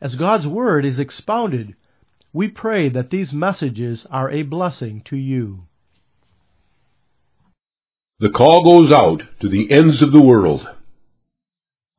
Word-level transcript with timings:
As 0.00 0.14
God's 0.14 0.46
Word 0.46 0.84
is 0.84 0.98
expounded, 0.98 1.74
we 2.32 2.48
pray 2.48 2.88
that 2.88 3.10
these 3.10 3.32
messages 3.32 4.06
are 4.10 4.30
a 4.30 4.42
blessing 4.42 5.02
to 5.06 5.16
you. 5.16 5.64
The 8.20 8.30
call 8.30 8.64
goes 8.64 8.92
out 8.92 9.22
to 9.40 9.48
the 9.48 9.70
ends 9.70 10.02
of 10.02 10.12
the 10.12 10.22
world. 10.22 10.66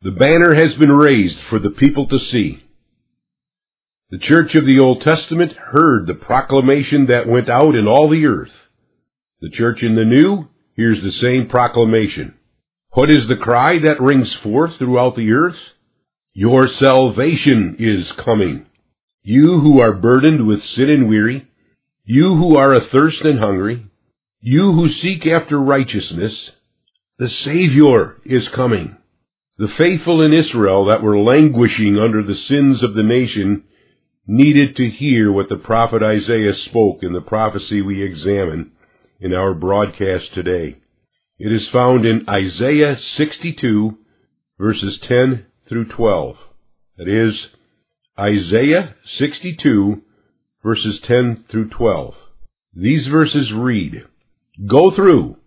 The 0.02 0.12
banner 0.12 0.56
has 0.56 0.78
been 0.80 0.92
raised 0.92 1.38
for 1.50 1.60
the 1.60 1.70
people 1.70 2.08
to 2.08 2.18
see. 2.18 2.64
The 4.10 4.20
church 4.20 4.56
of 4.56 4.66
the 4.66 4.80
Old 4.84 5.02
Testament 5.02 5.54
heard 5.54 6.08
the 6.08 6.16
proclamation 6.16 7.08
that 7.08 7.28
went 7.28 7.50
out 7.50 7.76
in 7.76 7.88
all 7.88 8.10
the 8.10 8.26
earth. 8.26 8.52
The 9.42 9.50
church 9.50 9.82
in 9.82 9.96
the 9.96 10.06
New 10.06 10.50
hears 10.76 10.98
the 11.02 11.12
same 11.22 11.50
proclamation. 11.50 12.34
What 12.92 13.10
is 13.10 13.28
the 13.28 13.38
cry 13.42 13.80
that 13.80 14.02
rings 14.02 14.36
forth 14.44 14.78
throughout 14.78 15.16
the 15.16 15.32
earth? 15.32 15.56
Your 16.34 16.64
salvation 16.80 17.76
is 17.78 18.10
coming. 18.24 18.66
You 19.22 19.60
who 19.60 19.82
are 19.82 19.92
burdened 19.92 20.48
with 20.48 20.64
sin 20.76 20.90
and 20.90 21.10
weary, 21.10 21.46
you 22.06 22.36
who 22.36 22.56
are 22.56 22.74
athirst 22.74 23.22
and 23.24 23.38
hungry, 23.38 23.86
you 24.40 24.72
who 24.72 24.88
seek 24.90 25.28
after 25.28 25.60
righteousness, 25.60 26.34
the 27.20 27.30
Savior 27.44 28.16
is 28.24 28.48
coming. 28.56 28.96
The 29.58 29.68
faithful 29.78 30.22
in 30.22 30.32
Israel 30.34 30.90
that 30.90 31.04
were 31.04 31.20
languishing 31.20 32.00
under 32.00 32.24
the 32.24 32.40
sins 32.48 32.82
of 32.82 32.94
the 32.94 33.04
nation 33.04 33.66
needed 34.26 34.78
to 34.78 34.90
hear 34.90 35.34
what 35.34 35.50
the 35.50 35.58
prophet 35.58 36.02
Isaiah 36.02 36.54
spoke 36.70 37.04
in 37.04 37.12
the 37.12 37.22
prophecy 37.22 37.82
we 37.82 38.02
examine 38.02 38.72
in 39.20 39.34
our 39.34 39.54
broadcast 39.54 40.34
today. 40.34 40.78
It 41.38 41.52
is 41.52 41.68
found 41.74 42.06
in 42.06 42.26
Isaiah 42.30 42.96
62 43.18 43.98
verses 44.58 44.98
10 45.08 45.46
through 45.72 45.86
12. 45.86 46.36
That 46.98 47.08
is, 47.08 47.34
Isaiah 48.20 48.94
62, 49.20 50.02
verses 50.62 51.00
10 51.08 51.46
through 51.50 51.70
12. 51.70 52.14
These 52.76 53.08
verses 53.10 53.54
read, 53.56 54.04
Go 54.70 54.94
through, 54.94 55.38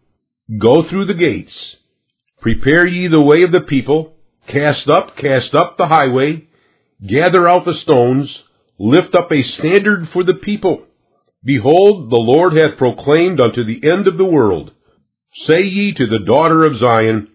go 0.59 0.89
through 0.89 1.07
the 1.07 1.15
gates, 1.15 1.53
prepare 2.41 2.87
ye 2.87 3.07
the 3.07 3.23
way 3.23 3.43
of 3.43 3.53
the 3.53 3.67
people, 3.69 4.15
cast 4.49 4.89
up, 4.89 5.15
cast 5.19 5.55
up 5.55 5.77
the 5.77 5.89
highway, 5.89 6.49
gather 7.07 7.47
out 7.47 7.67
the 7.67 7.79
stones, 7.83 8.31
lift 8.79 9.15
up 9.15 9.31
a 9.31 9.43
standard 9.59 10.09
for 10.11 10.25
the 10.25 10.41
people. 10.43 10.87
Behold, 11.45 12.11
the 12.11 12.17
Lord 12.17 12.55
hath 12.55 12.79
proclaimed 12.79 13.41
unto 13.41 13.63
the 13.63 13.87
end 13.93 14.09
of 14.09 14.17
the 14.17 14.25
world, 14.25 14.71
Say 15.47 15.65
ye 15.65 15.93
to 15.93 16.07
the 16.07 16.25
daughter 16.25 16.67
of 16.67 16.79
Zion, 16.81 17.29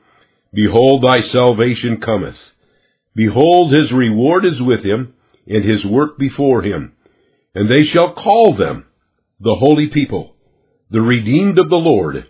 Behold, 0.52 1.04
thy 1.04 1.20
salvation 1.32 2.02
cometh. 2.04 2.36
Behold, 3.20 3.76
his 3.76 3.92
reward 3.92 4.46
is 4.46 4.62
with 4.62 4.82
him, 4.82 5.14
and 5.46 5.66
his 5.66 5.84
work 5.84 6.18
before 6.18 6.62
him. 6.62 6.94
And 7.54 7.70
they 7.70 7.84
shall 7.84 8.14
call 8.14 8.56
them 8.58 8.86
the 9.42 9.56
holy 9.56 9.88
people, 9.94 10.38
the 10.90 11.02
redeemed 11.02 11.60
of 11.60 11.68
the 11.68 11.76
Lord, 11.76 12.26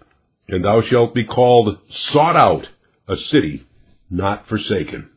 and 0.48 0.66
thou 0.66 0.82
shalt 0.82 1.14
be 1.14 1.26
called 1.26 1.78
sought 2.12 2.36
out, 2.36 2.66
a 3.08 3.18
city 3.32 3.68
not 4.10 4.48
forsaken. 4.48 5.12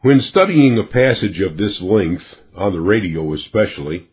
When 0.00 0.20
studying 0.28 0.76
a 0.76 0.92
passage 0.92 1.40
of 1.40 1.56
this 1.56 1.80
length, 1.80 2.24
on 2.56 2.72
the 2.72 2.80
radio 2.80 3.32
especially, 3.32 4.08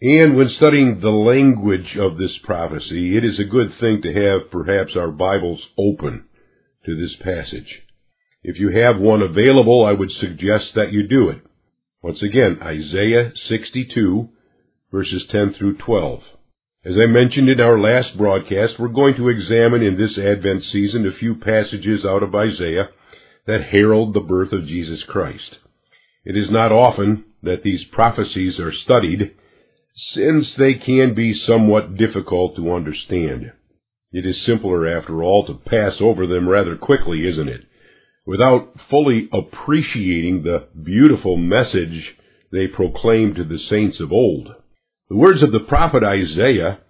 and 0.00 0.36
when 0.36 0.48
studying 0.56 1.00
the 1.00 1.10
language 1.10 1.98
of 2.00 2.16
this 2.16 2.38
prophecy, 2.44 3.14
it 3.14 3.26
is 3.26 3.38
a 3.38 3.44
good 3.44 3.74
thing 3.78 4.00
to 4.00 4.14
have 4.14 4.50
perhaps 4.50 4.92
our 4.96 5.10
Bibles 5.10 5.60
open 5.76 6.24
to 6.86 6.96
this 6.96 7.14
passage. 7.22 7.82
If 8.48 8.60
you 8.60 8.68
have 8.68 9.00
one 9.00 9.22
available, 9.22 9.84
I 9.84 9.92
would 9.92 10.12
suggest 10.20 10.66
that 10.76 10.92
you 10.92 11.08
do 11.08 11.30
it. 11.30 11.40
Once 12.00 12.22
again, 12.22 12.60
Isaiah 12.62 13.32
62, 13.48 14.28
verses 14.92 15.24
10 15.32 15.54
through 15.58 15.78
12. 15.78 16.20
As 16.84 16.94
I 17.02 17.08
mentioned 17.08 17.48
in 17.48 17.60
our 17.60 17.76
last 17.76 18.16
broadcast, 18.16 18.74
we're 18.78 18.86
going 18.86 19.16
to 19.16 19.30
examine 19.30 19.82
in 19.82 19.98
this 19.98 20.16
Advent 20.16 20.62
season 20.70 21.08
a 21.08 21.18
few 21.18 21.34
passages 21.34 22.04
out 22.04 22.22
of 22.22 22.36
Isaiah 22.36 22.90
that 23.48 23.70
herald 23.72 24.14
the 24.14 24.20
birth 24.20 24.52
of 24.52 24.68
Jesus 24.68 25.02
Christ. 25.08 25.56
It 26.24 26.36
is 26.36 26.48
not 26.48 26.70
often 26.70 27.24
that 27.42 27.64
these 27.64 27.82
prophecies 27.90 28.60
are 28.60 28.72
studied, 28.72 29.34
since 30.14 30.46
they 30.56 30.74
can 30.74 31.16
be 31.16 31.34
somewhat 31.34 31.96
difficult 31.96 32.54
to 32.54 32.72
understand. 32.72 33.50
It 34.12 34.24
is 34.24 34.46
simpler, 34.46 34.86
after 34.86 35.24
all, 35.24 35.44
to 35.48 35.68
pass 35.68 35.94
over 35.98 36.28
them 36.28 36.48
rather 36.48 36.76
quickly, 36.76 37.26
isn't 37.26 37.48
it? 37.48 37.62
Without 38.26 38.74
fully 38.90 39.28
appreciating 39.32 40.42
the 40.42 40.66
beautiful 40.82 41.36
message 41.36 42.16
they 42.52 42.66
proclaimed 42.66 43.36
to 43.36 43.44
the 43.44 43.58
saints 43.70 43.98
of 44.00 44.12
old. 44.12 44.48
The 45.08 45.16
words 45.16 45.42
of 45.42 45.52
the 45.52 45.60
prophet 45.60 46.02
Isaiah 46.02 46.80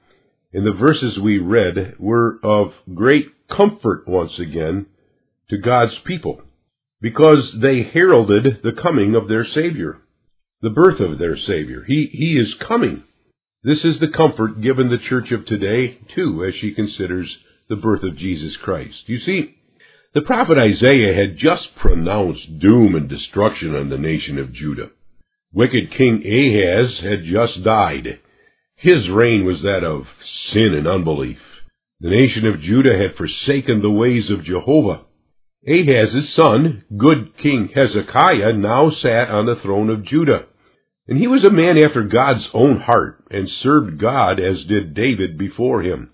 in 0.53 0.65
the 0.65 0.73
verses 0.73 1.19
we 1.23 1.39
read 1.39 1.97
were 1.99 2.39
of 2.43 2.73
great 2.95 3.27
comfort 3.55 4.09
once 4.09 4.33
again 4.39 4.87
to 5.51 5.59
God's 5.59 5.95
people 6.07 6.41
because 7.01 7.55
they 7.61 7.83
heralded 7.83 8.63
the 8.63 8.73
coming 8.73 9.15
of 9.15 9.29
their 9.29 9.45
Savior, 9.45 9.99
the 10.63 10.71
birth 10.71 11.01
of 11.01 11.19
their 11.19 11.37
Savior. 11.37 11.85
He, 11.87 12.09
he 12.11 12.39
is 12.39 12.55
coming. 12.67 13.05
This 13.63 13.81
is 13.85 14.01
the 14.01 14.17
comfort 14.17 14.63
given 14.63 14.89
the 14.89 15.09
church 15.09 15.31
of 15.31 15.45
today, 15.45 15.99
too, 16.15 16.45
as 16.45 16.55
she 16.59 16.73
considers 16.73 17.37
the 17.69 17.77
birth 17.77 18.03
of 18.03 18.17
Jesus 18.17 18.57
Christ. 18.63 18.95
You 19.07 19.19
see, 19.19 19.56
the 20.17 20.23
prophet 20.23 20.57
Isaiah 20.57 21.13
had 21.13 21.37
just 21.37 21.77
pronounced 21.77 22.59
doom 22.59 22.95
and 22.95 23.07
destruction 23.07 23.77
on 23.77 23.91
the 23.91 23.99
nation 23.99 24.39
of 24.39 24.55
Judah. 24.55 24.89
Wicked 25.53 25.91
King 25.95 26.23
Ahaz 26.25 27.01
had 27.03 27.23
just 27.31 27.63
died. 27.63 28.21
His 28.77 29.11
reign 29.11 29.45
was 29.45 29.61
that 29.61 29.85
of 29.85 30.05
sin 30.55 30.73
and 30.73 30.89
unbelief. 30.89 31.37
The 32.01 32.09
nation 32.09 32.47
of 32.47 32.63
Judah 32.63 32.97
had 32.97 33.17
forsaken 33.17 33.83
the 33.83 33.91
ways 33.91 34.31
of 34.31 34.43
Jehovah. 34.43 35.03
Ahaz's 35.69 36.35
son, 36.35 36.85
good 36.97 37.37
King 37.37 37.69
Hezekiah, 37.75 38.55
now 38.55 38.91
sat 38.91 39.29
on 39.29 39.45
the 39.45 39.61
throne 39.63 39.91
of 39.91 40.07
Judah. 40.07 40.47
And 41.07 41.19
he 41.19 41.27
was 41.27 41.45
a 41.45 41.51
man 41.51 41.77
after 41.77 42.03
God's 42.05 42.49
own 42.55 42.81
heart, 42.81 43.23
and 43.31 43.51
served 43.63 44.01
God 44.01 44.41
as 44.41 44.65
did 44.67 44.95
David 44.95 45.37
before 45.37 45.83
him. 45.83 46.09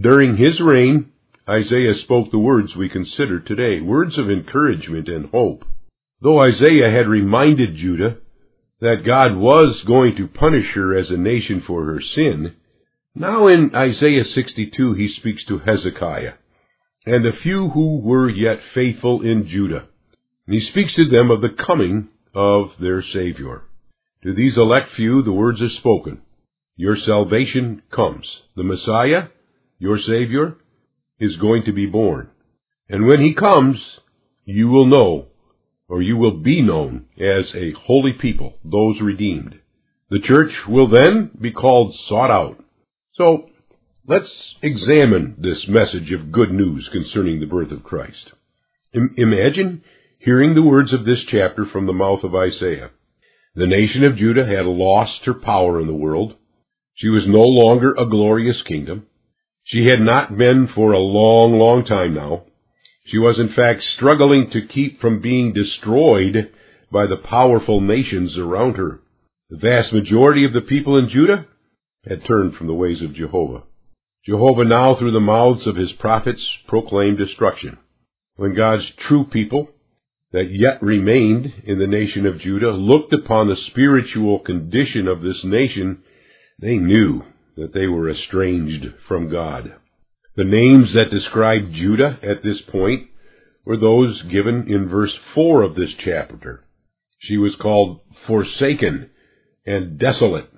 During 0.00 0.38
his 0.38 0.58
reign, 0.58 1.11
Isaiah 1.52 1.94
spoke 2.04 2.30
the 2.30 2.38
words 2.38 2.74
we 2.74 2.88
consider 2.88 3.38
today, 3.38 3.82
words 3.82 4.16
of 4.16 4.30
encouragement 4.30 5.08
and 5.08 5.28
hope. 5.28 5.64
Though 6.22 6.40
Isaiah 6.40 6.90
had 6.90 7.08
reminded 7.08 7.76
Judah 7.76 8.16
that 8.80 9.04
God 9.04 9.36
was 9.36 9.82
going 9.86 10.16
to 10.16 10.28
punish 10.28 10.66
her 10.74 10.96
as 10.96 11.10
a 11.10 11.16
nation 11.18 11.62
for 11.66 11.84
her 11.84 12.00
sin, 12.14 12.54
now 13.14 13.48
in 13.48 13.74
Isaiah 13.74 14.24
62 14.34 14.94
he 14.94 15.14
speaks 15.18 15.42
to 15.48 15.58
Hezekiah 15.58 16.34
and 17.04 17.24
the 17.24 17.36
few 17.42 17.68
who 17.68 17.98
were 17.98 18.30
yet 18.30 18.58
faithful 18.74 19.20
in 19.20 19.46
Judah. 19.48 19.88
And 20.46 20.54
he 20.54 20.66
speaks 20.70 20.94
to 20.94 21.08
them 21.08 21.30
of 21.30 21.42
the 21.42 21.56
coming 21.66 22.08
of 22.34 22.68
their 22.80 23.02
Savior. 23.12 23.64
To 24.24 24.34
these 24.34 24.56
elect 24.56 24.92
few 24.96 25.22
the 25.22 25.32
words 25.32 25.60
are 25.60 25.78
spoken. 25.80 26.22
Your 26.76 26.96
salvation 26.96 27.82
comes. 27.94 28.26
The 28.56 28.62
Messiah, 28.62 29.28
your 29.78 29.98
Savior, 29.98 30.56
is 31.20 31.36
going 31.36 31.64
to 31.64 31.72
be 31.72 31.86
born. 31.86 32.28
And 32.88 33.06
when 33.06 33.20
he 33.20 33.34
comes, 33.34 33.76
you 34.44 34.68
will 34.68 34.86
know, 34.86 35.26
or 35.88 36.02
you 36.02 36.16
will 36.16 36.38
be 36.42 36.62
known 36.62 37.06
as 37.18 37.44
a 37.54 37.72
holy 37.86 38.12
people, 38.12 38.58
those 38.64 39.00
redeemed. 39.00 39.56
The 40.10 40.20
church 40.20 40.52
will 40.68 40.88
then 40.88 41.30
be 41.40 41.52
called 41.52 41.94
sought 42.08 42.30
out. 42.30 42.62
So, 43.14 43.48
let's 44.06 44.30
examine 44.62 45.36
this 45.38 45.64
message 45.68 46.12
of 46.12 46.32
good 46.32 46.50
news 46.50 46.88
concerning 46.92 47.40
the 47.40 47.46
birth 47.46 47.70
of 47.70 47.84
Christ. 47.84 48.32
Imagine 48.92 49.82
hearing 50.18 50.54
the 50.54 50.62
words 50.62 50.92
of 50.92 51.04
this 51.04 51.20
chapter 51.30 51.64
from 51.70 51.86
the 51.86 51.92
mouth 51.92 52.24
of 52.24 52.34
Isaiah. 52.34 52.90
The 53.54 53.66
nation 53.66 54.04
of 54.04 54.16
Judah 54.16 54.46
had 54.46 54.66
lost 54.66 55.24
her 55.24 55.34
power 55.34 55.80
in 55.80 55.86
the 55.86 55.94
world. 55.94 56.34
She 56.94 57.08
was 57.08 57.24
no 57.26 57.40
longer 57.40 57.94
a 57.94 58.08
glorious 58.08 58.62
kingdom. 58.66 59.06
She 59.64 59.86
had 59.88 60.00
not 60.00 60.36
been 60.36 60.68
for 60.74 60.92
a 60.92 60.98
long, 60.98 61.58
long 61.58 61.84
time 61.84 62.14
now. 62.14 62.44
She 63.06 63.18
was 63.18 63.38
in 63.38 63.54
fact 63.54 63.82
struggling 63.96 64.50
to 64.50 64.66
keep 64.66 65.00
from 65.00 65.20
being 65.20 65.52
destroyed 65.52 66.52
by 66.90 67.06
the 67.06 67.16
powerful 67.16 67.80
nations 67.80 68.36
around 68.36 68.76
her. 68.76 69.00
The 69.50 69.56
vast 69.56 69.92
majority 69.92 70.44
of 70.44 70.52
the 70.52 70.60
people 70.60 70.98
in 70.98 71.08
Judah 71.08 71.46
had 72.06 72.26
turned 72.26 72.54
from 72.54 72.66
the 72.66 72.74
ways 72.74 73.02
of 73.02 73.14
Jehovah. 73.14 73.64
Jehovah 74.24 74.64
now, 74.64 74.94
through 74.94 75.12
the 75.12 75.20
mouths 75.20 75.66
of 75.66 75.76
his 75.76 75.92
prophets, 75.98 76.40
proclaimed 76.68 77.18
destruction. 77.18 77.78
When 78.36 78.54
God's 78.54 78.84
true 79.08 79.24
people, 79.24 79.68
that 80.32 80.50
yet 80.50 80.82
remained 80.82 81.52
in 81.64 81.78
the 81.78 81.86
nation 81.86 82.26
of 82.26 82.40
Judah, 82.40 82.70
looked 82.70 83.12
upon 83.12 83.48
the 83.48 83.56
spiritual 83.70 84.38
condition 84.38 85.08
of 85.08 85.22
this 85.22 85.40
nation, 85.44 86.02
they 86.58 86.76
knew 86.76 87.24
that 87.56 87.72
they 87.74 87.86
were 87.86 88.10
estranged 88.10 88.86
from 89.06 89.30
God. 89.30 89.74
The 90.36 90.44
names 90.44 90.94
that 90.94 91.10
describe 91.10 91.72
Judah 91.72 92.18
at 92.22 92.42
this 92.42 92.60
point 92.70 93.08
were 93.64 93.76
those 93.76 94.22
given 94.30 94.66
in 94.68 94.88
verse 94.88 95.12
4 95.34 95.62
of 95.62 95.74
this 95.74 95.90
chapter. 96.04 96.64
She 97.20 97.36
was 97.36 97.54
called 97.60 98.00
forsaken 98.26 99.10
and 99.66 99.98
desolate. 99.98 100.48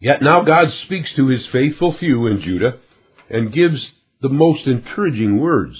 Yet 0.00 0.22
now 0.22 0.42
God 0.44 0.66
speaks 0.84 1.08
to 1.16 1.28
his 1.28 1.40
faithful 1.50 1.96
few 1.98 2.26
in 2.26 2.42
Judah 2.42 2.78
and 3.30 3.52
gives 3.52 3.80
the 4.20 4.28
most 4.28 4.66
encouraging 4.66 5.40
words. 5.40 5.76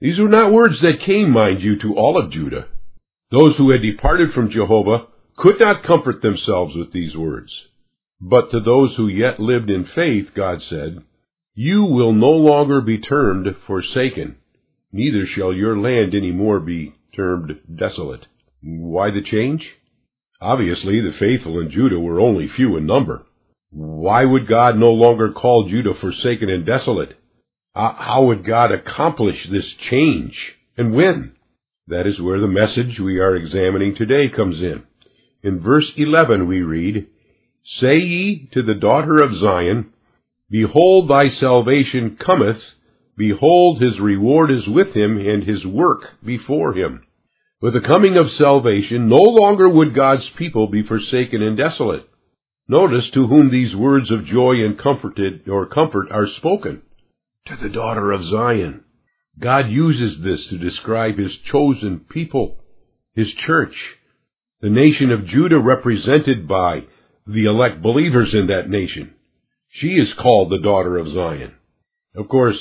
These 0.00 0.18
were 0.18 0.28
not 0.28 0.52
words 0.52 0.80
that 0.82 1.04
came, 1.04 1.30
mind 1.30 1.62
you, 1.62 1.78
to 1.80 1.94
all 1.94 2.18
of 2.18 2.30
Judah. 2.30 2.68
Those 3.30 3.56
who 3.56 3.70
had 3.70 3.82
departed 3.82 4.32
from 4.34 4.50
Jehovah 4.50 5.06
could 5.36 5.60
not 5.60 5.84
comfort 5.84 6.20
themselves 6.20 6.74
with 6.76 6.92
these 6.92 7.16
words. 7.16 7.50
But 8.20 8.50
to 8.50 8.60
those 8.60 8.94
who 8.96 9.08
yet 9.08 9.40
lived 9.40 9.70
in 9.70 9.86
faith, 9.94 10.28
God 10.34 10.60
said, 10.68 11.02
You 11.54 11.84
will 11.84 12.12
no 12.12 12.30
longer 12.30 12.80
be 12.80 12.98
termed 12.98 13.46
forsaken, 13.66 14.36
neither 14.92 15.26
shall 15.26 15.52
your 15.52 15.78
land 15.78 16.14
any 16.14 16.32
more 16.32 16.60
be 16.60 16.94
termed 17.16 17.52
desolate. 17.74 18.26
Why 18.62 19.10
the 19.10 19.22
change? 19.22 19.66
Obviously, 20.40 21.00
the 21.00 21.16
faithful 21.18 21.60
in 21.60 21.70
Judah 21.70 21.98
were 21.98 22.20
only 22.20 22.48
few 22.48 22.76
in 22.76 22.86
number. 22.86 23.24
Why 23.70 24.24
would 24.24 24.46
God 24.48 24.76
no 24.76 24.90
longer 24.90 25.32
call 25.32 25.68
Judah 25.68 25.94
forsaken 26.00 26.50
and 26.50 26.66
desolate? 26.66 27.16
How 27.74 28.24
would 28.24 28.44
God 28.44 28.72
accomplish 28.72 29.36
this 29.50 29.66
change, 29.90 30.34
and 30.76 30.92
when? 30.92 31.32
That 31.86 32.06
is 32.06 32.20
where 32.20 32.40
the 32.40 32.48
message 32.48 32.98
we 32.98 33.18
are 33.18 33.36
examining 33.36 33.94
today 33.94 34.28
comes 34.28 34.56
in. 34.60 34.82
In 35.42 35.60
verse 35.60 35.90
11 35.96 36.46
we 36.46 36.62
read, 36.62 37.06
Say 37.78 37.98
ye 37.98 38.48
to 38.52 38.62
the 38.62 38.74
daughter 38.74 39.22
of 39.22 39.38
Zion, 39.38 39.92
Behold, 40.50 41.08
thy 41.08 41.30
salvation 41.38 42.16
cometh, 42.16 42.60
behold, 43.16 43.80
his 43.80 44.00
reward 44.00 44.50
is 44.50 44.66
with 44.66 44.94
him, 44.96 45.16
and 45.16 45.44
his 45.44 45.64
work 45.64 46.20
before 46.24 46.74
him. 46.74 47.04
With 47.62 47.74
the 47.74 47.80
coming 47.80 48.16
of 48.16 48.26
salvation, 48.38 49.08
no 49.08 49.22
longer 49.22 49.68
would 49.68 49.94
God's 49.94 50.28
people 50.36 50.66
be 50.66 50.82
forsaken 50.82 51.42
and 51.42 51.56
desolate. 51.56 52.08
Notice 52.66 53.10
to 53.14 53.26
whom 53.26 53.50
these 53.50 53.76
words 53.76 54.10
of 54.10 54.26
joy 54.26 54.64
and 54.64 54.78
comforted 54.78 55.48
or 55.48 55.66
comfort 55.66 56.10
are 56.10 56.26
spoken. 56.38 56.82
To 57.46 57.56
the 57.62 57.68
daughter 57.68 58.12
of 58.12 58.24
Zion. 58.24 58.84
God 59.38 59.70
uses 59.70 60.22
this 60.22 60.40
to 60.48 60.58
describe 60.58 61.18
his 61.18 61.32
chosen 61.50 62.00
people, 62.10 62.58
his 63.14 63.28
church, 63.46 63.74
the 64.60 64.70
nation 64.70 65.10
of 65.10 65.26
Judah 65.26 65.58
represented 65.58 66.48
by 66.48 66.84
the 67.32 67.46
elect 67.46 67.82
believers 67.82 68.30
in 68.32 68.48
that 68.48 68.68
nation. 68.68 69.14
She 69.68 69.88
is 69.88 70.08
called 70.20 70.50
the 70.50 70.58
daughter 70.58 70.98
of 70.98 71.12
Zion. 71.12 71.52
Of 72.16 72.28
course, 72.28 72.58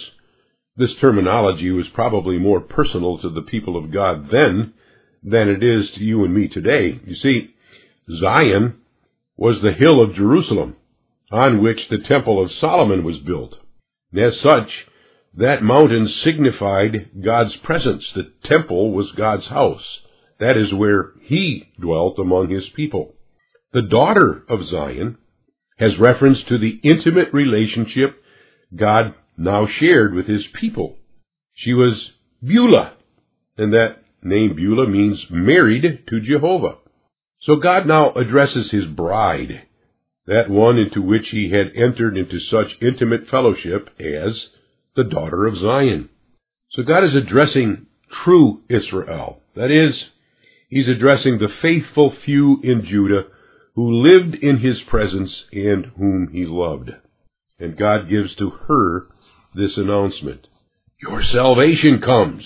this 0.77 0.92
terminology 1.01 1.71
was 1.71 1.88
probably 1.94 2.38
more 2.38 2.62
personal 2.62 3.18
to 3.19 3.30
the 3.30 3.42
people 3.42 3.75
of 3.75 3.92
God 3.92 4.27
then 4.31 4.74
than 5.24 5.50
it 5.50 5.63
is 5.63 5.89
to 5.95 6.01
you 6.01 6.24
and 6.24 6.33
me 6.33 6.48
today. 6.48 7.00
You 7.06 7.16
see, 7.16 7.50
Zion 8.19 8.75
was 9.36 9.62
the 9.62 9.74
hill 9.74 10.01
of 10.01 10.16
Jerusalem 10.16 10.75
on 11.31 11.62
which 11.62 11.80
the 11.89 12.00
Temple 12.07 12.44
of 12.44 12.51
Solomon 12.62 13.04
was 13.04 13.18
built. 13.19 13.56
as 14.16 14.33
such, 14.42 14.69
that 15.38 15.62
mountain 15.63 16.10
signified 16.24 17.10
God's 17.24 17.56
presence. 17.63 18.04
The 18.16 18.31
temple 18.45 18.92
was 18.92 19.12
God's 19.16 19.48
house. 19.48 19.83
That 20.39 20.57
is 20.57 20.74
where 20.74 21.12
He 21.21 21.69
dwelt 21.80 22.18
among 22.18 22.50
His 22.50 22.66
people. 22.75 23.13
The 23.71 23.83
daughter 23.83 24.44
of 24.50 24.68
Zion 24.68 25.18
has 25.77 26.00
reference 26.00 26.39
to 26.48 26.57
the 26.57 26.80
intimate 26.83 27.31
relationship 27.33 28.21
God 28.75 29.13
now 29.38 29.68
shared 29.80 30.13
with 30.13 30.27
his 30.27 30.45
people. 30.60 30.98
She 31.54 31.74
was 31.74 32.12
Beulah, 32.42 32.94
and 33.57 33.71
that 33.74 33.98
name 34.24 34.56
Beulah 34.56 34.88
means 34.88 35.24
married 35.30 36.04
to 36.10 36.19
Jehovah. 36.19 36.77
So 37.42 37.57
God 37.57 37.86
now 37.86 38.12
addresses 38.13 38.71
his 38.71 38.86
bride, 38.86 39.62
that 40.25 40.50
one 40.50 40.77
into 40.77 41.01
which 41.01 41.27
he 41.30 41.51
had 41.51 41.68
entered 41.75 42.18
into 42.18 42.39
such 42.39 42.77
intimate 42.81 43.27
fellowship 43.30 43.89
as 44.00 44.48
the 44.95 45.04
daughter 45.04 45.45
of 45.45 45.57
Zion. 45.57 46.10
So 46.71 46.83
God 46.83 47.04
is 47.04 47.16
addressing 47.16 47.86
true 48.24 48.62
Israel. 48.68 49.42
That 49.56 49.71
is, 49.71 49.95
he's 50.69 50.88
addressing 50.88 51.38
the 51.38 51.50
faithful 51.62 52.16
few 52.25 52.60
in 52.63 52.86
Judah 52.86 53.25
who 53.79 54.03
lived 54.05 54.35
in 54.35 54.57
his 54.57 54.75
presence 54.89 55.31
and 55.53 55.85
whom 55.97 56.27
he 56.33 56.43
loved. 56.45 56.91
And 57.57 57.77
God 57.77 58.09
gives 58.09 58.35
to 58.35 58.49
her 58.67 59.07
this 59.55 59.71
announcement. 59.77 60.47
Your 61.01 61.23
salvation 61.23 62.01
comes. 62.05 62.43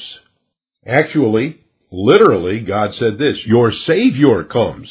Actually, 0.85 1.59
literally, 1.91 2.59
God 2.59 2.91
said 2.99 3.17
this, 3.17 3.37
Your 3.47 3.71
Savior 3.87 4.43
comes. 4.43 4.87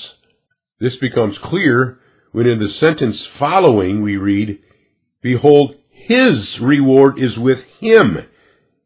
This 0.81 0.97
becomes 1.01 1.37
clear 1.45 2.01
when 2.33 2.49
in 2.49 2.59
the 2.59 2.75
sentence 2.81 3.25
following 3.39 4.03
we 4.03 4.17
read, 4.17 4.59
Behold, 5.23 5.77
His 5.91 6.59
reward 6.61 7.23
is 7.23 7.39
with 7.39 7.59
Him, 7.79 8.17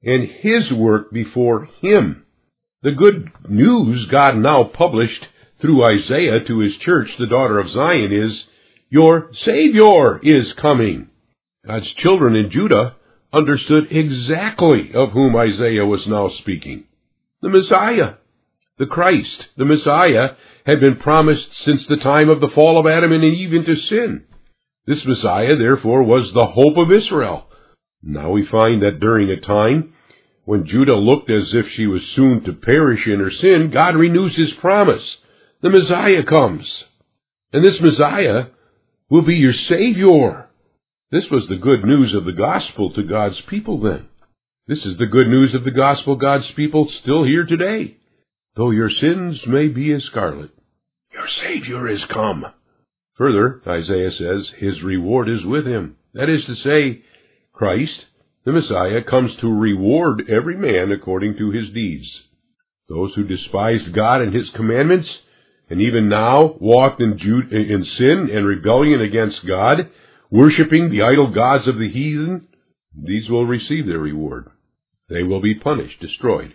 and 0.03 0.29
His 0.43 0.71
work 0.77 1.11
before 1.11 1.71
Him. 1.81 2.27
The 2.83 2.93
good 2.93 3.31
news 3.49 4.09
God 4.11 4.37
now 4.37 4.65
published 4.65 5.25
through 5.61 5.85
Isaiah 5.85 6.45
to 6.47 6.59
his 6.61 6.77
church, 6.85 7.09
the 7.19 7.27
daughter 7.27 7.59
of 7.59 7.71
Zion, 7.71 8.13
is, 8.13 8.45
Your 8.91 9.31
Savior 9.45 10.19
is 10.23 10.53
coming. 10.61 11.09
God's 11.67 11.93
children 11.95 12.37
in 12.37 12.51
Judah 12.51 12.97
understood 13.33 13.85
exactly 13.91 14.93
of 14.95 15.13
whom 15.13 15.37
Isaiah 15.37 15.87
was 15.87 16.07
now 16.07 16.31
speaking. 16.41 16.85
The 17.43 17.49
Messiah. 17.49 18.15
The 18.79 18.87
Christ, 18.87 19.47
the 19.57 19.65
Messiah, 19.65 20.37
had 20.67 20.81
been 20.81 20.97
promised 20.97 21.47
since 21.65 21.81
the 21.89 21.97
time 21.97 22.29
of 22.29 22.41
the 22.41 22.51
fall 22.55 22.79
of 22.79 22.87
Adam 22.87 23.13
and 23.13 23.25
Eve 23.25 23.55
into 23.55 23.75
sin. 23.75 24.25
This 24.87 25.01
Messiah, 25.07 25.57
therefore, 25.57 26.03
was 26.03 26.31
the 26.35 26.47
hope 26.47 26.77
of 26.77 26.95
Israel. 26.95 27.49
Now 28.03 28.31
we 28.31 28.47
find 28.47 28.83
that 28.83 29.01
during 29.01 29.31
a 29.31 29.41
time 29.41 29.95
when 30.45 30.67
Judah 30.67 30.95
looked 30.95 31.31
as 31.31 31.49
if 31.55 31.67
she 31.75 31.87
was 31.87 32.03
soon 32.15 32.45
to 32.45 32.53
perish 32.53 33.07
in 33.07 33.19
her 33.19 33.31
sin, 33.31 33.71
God 33.73 33.97
renews 33.97 34.37
his 34.37 34.53
promise 34.61 35.03
the 35.63 35.71
Messiah 35.71 36.23
comes. 36.25 36.67
And 37.53 37.65
this 37.65 37.81
Messiah 37.81 38.47
will 39.09 39.23
be 39.23 39.35
your 39.35 39.55
Savior. 39.69 40.49
This 41.11 41.25
was 41.31 41.47
the 41.49 41.57
good 41.57 41.85
news 41.85 42.15
of 42.15 42.25
the 42.25 42.33
gospel 42.33 42.93
to 42.93 43.03
God's 43.03 43.41
people 43.49 43.81
then. 43.81 44.09
This 44.67 44.81
is 44.81 44.99
the 44.99 45.07
good 45.07 45.29
news 45.29 45.55
of 45.55 45.65
the 45.65 45.71
gospel 45.71 46.17
God's 46.17 46.51
people 46.57 46.91
still 47.03 47.25
hear 47.25 47.47
today. 47.47 47.97
Though 48.57 48.71
your 48.71 48.91
sins 48.91 49.41
may 49.47 49.69
be 49.69 49.93
as 49.93 50.03
scarlet, 50.05 50.51
your 51.13 51.29
Savior 51.43 51.89
is 51.89 52.03
come. 52.13 52.45
Further, 53.17 53.63
Isaiah 53.67 54.11
says, 54.11 54.49
his 54.59 54.83
reward 54.83 55.29
is 55.29 55.45
with 55.45 55.67
him. 55.67 55.97
That 56.15 56.29
is 56.29 56.45
to 56.47 56.57
say, 56.57 57.03
Christ, 57.53 58.07
the 58.45 58.53
Messiah, 58.53 59.03
comes 59.09 59.33
to 59.41 59.49
reward 59.49 60.29
every 60.29 60.57
man 60.57 60.91
according 60.91 61.37
to 61.39 61.51
his 61.51 61.71
deeds. 61.73 62.07
Those 62.89 63.15
who 63.15 63.25
despised 63.25 63.95
God 63.95 64.21
and 64.21 64.35
his 64.35 64.49
commandments 64.55 65.09
and 65.69 65.81
even 65.81 66.09
now 66.09 66.57
walked 66.61 67.01
in, 67.01 67.13
in 67.13 67.87
sin 67.99 68.31
and 68.33 68.47
rebellion 68.47 69.01
against 69.01 69.47
God, 69.47 69.91
worshipping 70.31 70.91
the 70.91 71.03
idol 71.03 71.33
gods 71.33 71.67
of 71.67 71.79
the 71.79 71.91
heathen, 71.91 72.49
these 72.95 73.29
will 73.29 73.47
receive 73.47 73.87
their 73.87 73.99
reward. 73.99 74.49
They 75.09 75.23
will 75.23 75.41
be 75.41 75.55
punished, 75.55 76.01
destroyed. 76.01 76.55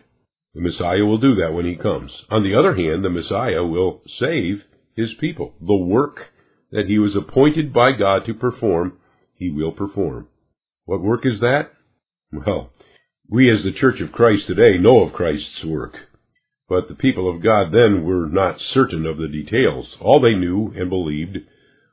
The 0.54 0.62
Messiah 0.62 1.06
will 1.06 1.18
do 1.18 1.36
that 1.36 1.54
when 1.54 1.66
he 1.66 1.76
comes. 1.76 2.12
On 2.30 2.44
the 2.44 2.56
other 2.56 2.76
hand, 2.76 3.04
the 3.04 3.10
Messiah 3.10 3.64
will 3.64 4.02
save 4.20 4.64
his 4.96 5.10
people. 5.20 5.54
The 5.62 5.76
work 5.76 6.18
that 6.72 6.88
he 6.88 7.00
was 7.00 7.16
appointed 7.16 7.74
by 7.74 7.92
God 7.94 8.26
to 8.26 8.34
perform, 8.34 8.98
he 9.36 9.50
will 9.50 9.72
perform. 9.72 10.28
What 10.86 11.02
work 11.02 11.22
is 11.26 11.40
that? 11.40 11.72
Well, 12.34 12.72
we 13.30 13.50
as 13.50 13.64
the 13.64 13.78
Church 13.80 14.02
of 14.02 14.12
Christ 14.12 14.44
today 14.48 14.78
know 14.78 15.04
of 15.04 15.14
Christ's 15.14 15.64
work. 15.66 15.96
But 16.72 16.88
the 16.88 16.96
people 16.96 17.30
of 17.30 17.44
God 17.44 17.74
then 17.74 18.06
were 18.06 18.28
not 18.28 18.62
certain 18.74 19.06
of 19.06 19.18
the 19.18 19.28
details. 19.28 19.88
All 20.00 20.22
they 20.22 20.36
knew 20.36 20.72
and 20.74 20.90
believed 20.90 21.40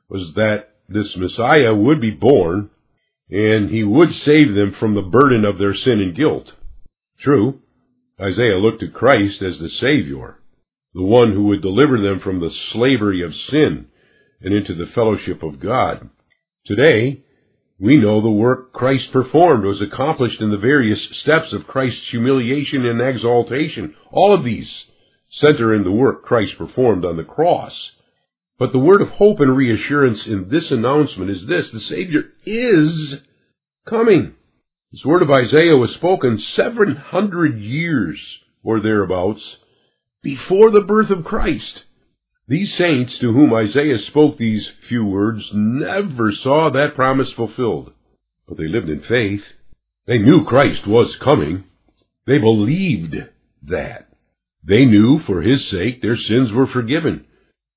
was 0.07 0.31
that 0.35 0.69
this 0.87 1.17
Messiah 1.17 1.75
would 1.75 1.99
be 1.99 2.11
born 2.11 2.69
and 3.29 3.69
he 3.69 3.83
would 3.83 4.07
save 4.23 4.55
them 4.55 4.73
from 4.79 4.95
the 4.95 5.01
burden 5.01 5.43
of 5.43 5.57
their 5.57 5.75
sin 5.75 5.99
and 5.99 6.15
guilt. 6.15 6.53
True, 7.19 7.59
Isaiah 8.21 8.57
looked 8.57 8.79
to 8.79 8.87
Christ 8.87 9.41
as 9.41 9.59
the 9.59 9.67
Savior, 9.81 10.39
the 10.93 11.03
one 11.03 11.33
who 11.33 11.47
would 11.47 11.61
deliver 11.61 12.01
them 12.01 12.21
from 12.23 12.39
the 12.39 12.55
slavery 12.71 13.21
of 13.21 13.33
sin 13.51 13.87
and 14.39 14.53
into 14.53 14.75
the 14.75 14.89
fellowship 14.95 15.43
of 15.43 15.59
God. 15.59 16.09
Today, 16.65 17.25
we 17.79 17.95
know 17.95 18.21
the 18.21 18.29
work 18.29 18.73
Christ 18.73 19.11
performed 19.13 19.63
was 19.63 19.81
accomplished 19.81 20.41
in 20.41 20.51
the 20.51 20.57
various 20.57 20.99
steps 21.21 21.53
of 21.53 21.67
Christ's 21.67 22.09
humiliation 22.11 22.85
and 22.85 23.01
exaltation. 23.01 23.95
All 24.11 24.33
of 24.33 24.43
these 24.43 24.67
center 25.41 25.73
in 25.73 25.83
the 25.83 25.91
work 25.91 26.23
Christ 26.23 26.57
performed 26.57 27.05
on 27.05 27.15
the 27.15 27.23
cross. 27.23 27.73
But 28.57 28.73
the 28.73 28.79
word 28.79 29.01
of 29.01 29.07
hope 29.07 29.39
and 29.39 29.55
reassurance 29.55 30.19
in 30.25 30.49
this 30.49 30.65
announcement 30.69 31.31
is 31.31 31.47
this 31.47 31.67
the 31.71 31.79
Savior 31.79 32.23
is 32.45 33.21
coming. 33.87 34.35
This 34.91 35.05
word 35.05 35.21
of 35.21 35.31
Isaiah 35.31 35.77
was 35.77 35.91
spoken 35.95 36.43
700 36.57 37.59
years 37.59 38.19
or 38.63 38.81
thereabouts 38.81 39.41
before 40.21 40.71
the 40.71 40.81
birth 40.81 41.09
of 41.11 41.23
Christ. 41.23 41.83
These 42.49 42.73
saints 42.79 43.13
to 43.21 43.31
whom 43.31 43.53
Isaiah 43.53 43.99
spoke 44.07 44.39
these 44.39 44.67
few 44.87 45.05
words 45.05 45.43
never 45.53 46.31
saw 46.31 46.71
that 46.71 46.95
promise 46.95 47.29
fulfilled, 47.35 47.93
but 48.47 48.57
they 48.57 48.67
lived 48.67 48.89
in 48.89 49.03
faith. 49.07 49.43
They 50.07 50.17
knew 50.17 50.45
Christ 50.45 50.87
was 50.87 51.15
coming. 51.23 51.65
They 52.25 52.39
believed 52.39 53.13
that. 53.67 54.07
They 54.63 54.83
knew 54.85 55.19
for 55.27 55.43
his 55.43 55.69
sake 55.69 56.01
their 56.01 56.17
sins 56.17 56.51
were 56.51 56.65
forgiven. 56.65 57.27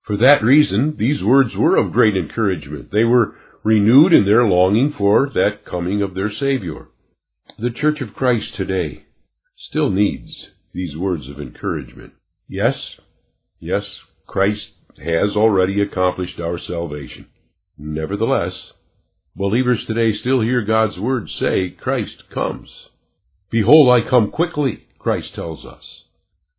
For 0.06 0.16
that 0.16 0.42
reason, 0.42 0.96
these 0.98 1.22
words 1.22 1.50
were 1.54 1.76
of 1.76 1.92
great 1.92 2.16
encouragement. 2.16 2.90
They 2.90 3.04
were 3.04 3.36
renewed 3.62 4.14
in 4.14 4.24
their 4.24 4.44
longing 4.46 4.94
for 4.96 5.28
that 5.34 5.66
coming 5.66 6.00
of 6.00 6.14
their 6.14 6.32
Savior. 6.32 6.88
The 7.58 7.70
Church 7.70 8.00
of 8.00 8.14
Christ 8.14 8.56
today 8.56 9.04
still 9.68 9.90
needs 9.90 10.30
these 10.72 10.96
words 10.96 11.28
of 11.28 11.38
encouragement. 11.38 12.14
Yes, 12.48 12.74
yes, 13.60 13.84
Christ 14.32 14.62
has 14.96 15.36
already 15.36 15.82
accomplished 15.82 16.40
our 16.40 16.58
salvation. 16.66 17.26
Nevertheless, 17.76 18.54
believers 19.36 19.84
today 19.86 20.16
still 20.18 20.40
hear 20.40 20.64
God's 20.64 20.98
word 20.98 21.28
say, 21.38 21.68
Christ 21.78 22.22
comes. 22.32 22.70
Behold, 23.50 23.90
I 23.92 24.08
come 24.08 24.30
quickly, 24.30 24.84
Christ 24.98 25.34
tells 25.34 25.66
us. 25.66 25.84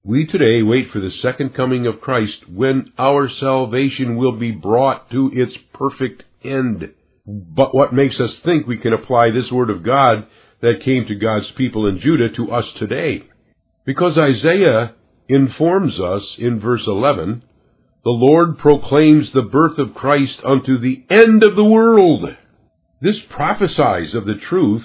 We 0.04 0.28
today 0.28 0.62
wait 0.62 0.92
for 0.92 1.00
the 1.00 1.10
second 1.24 1.56
coming 1.56 1.88
of 1.88 2.00
Christ 2.00 2.48
when 2.48 2.94
our 3.00 3.28
salvation 3.40 4.18
will 4.18 4.38
be 4.38 4.52
brought 4.52 5.10
to 5.10 5.32
its 5.34 5.54
perfect 5.74 6.22
end. 6.44 6.94
But 7.26 7.74
what 7.74 7.92
makes 7.92 8.20
us 8.20 8.36
think 8.46 8.68
we 8.68 8.78
can 8.78 8.94
apply 8.94 9.32
this 9.32 9.52
word 9.52 9.72
of 9.72 9.84
God 9.84 10.28
that 10.62 10.84
came 10.86 11.08
to 11.08 11.16
God's 11.16 11.50
people 11.58 11.88
in 11.88 12.00
Judah 12.00 12.30
to 12.36 12.52
us 12.52 12.66
today? 12.78 13.24
Because 13.84 14.16
Isaiah 14.16 14.94
informs 15.28 16.00
us 16.00 16.36
in 16.38 16.60
verse 16.60 16.84
11 16.86 17.42
the 18.04 18.12
Lord 18.12 18.58
proclaims 18.58 19.30
the 19.34 19.44
birth 19.44 19.78
of 19.80 19.96
Christ 19.96 20.40
unto 20.44 20.78
the 20.78 21.06
end 21.10 21.42
of 21.42 21.56
the 21.56 21.64
world. 21.64 22.36
This 23.02 23.16
prophesies 23.30 24.14
of 24.14 24.26
the 24.26 24.40
truth 24.50 24.84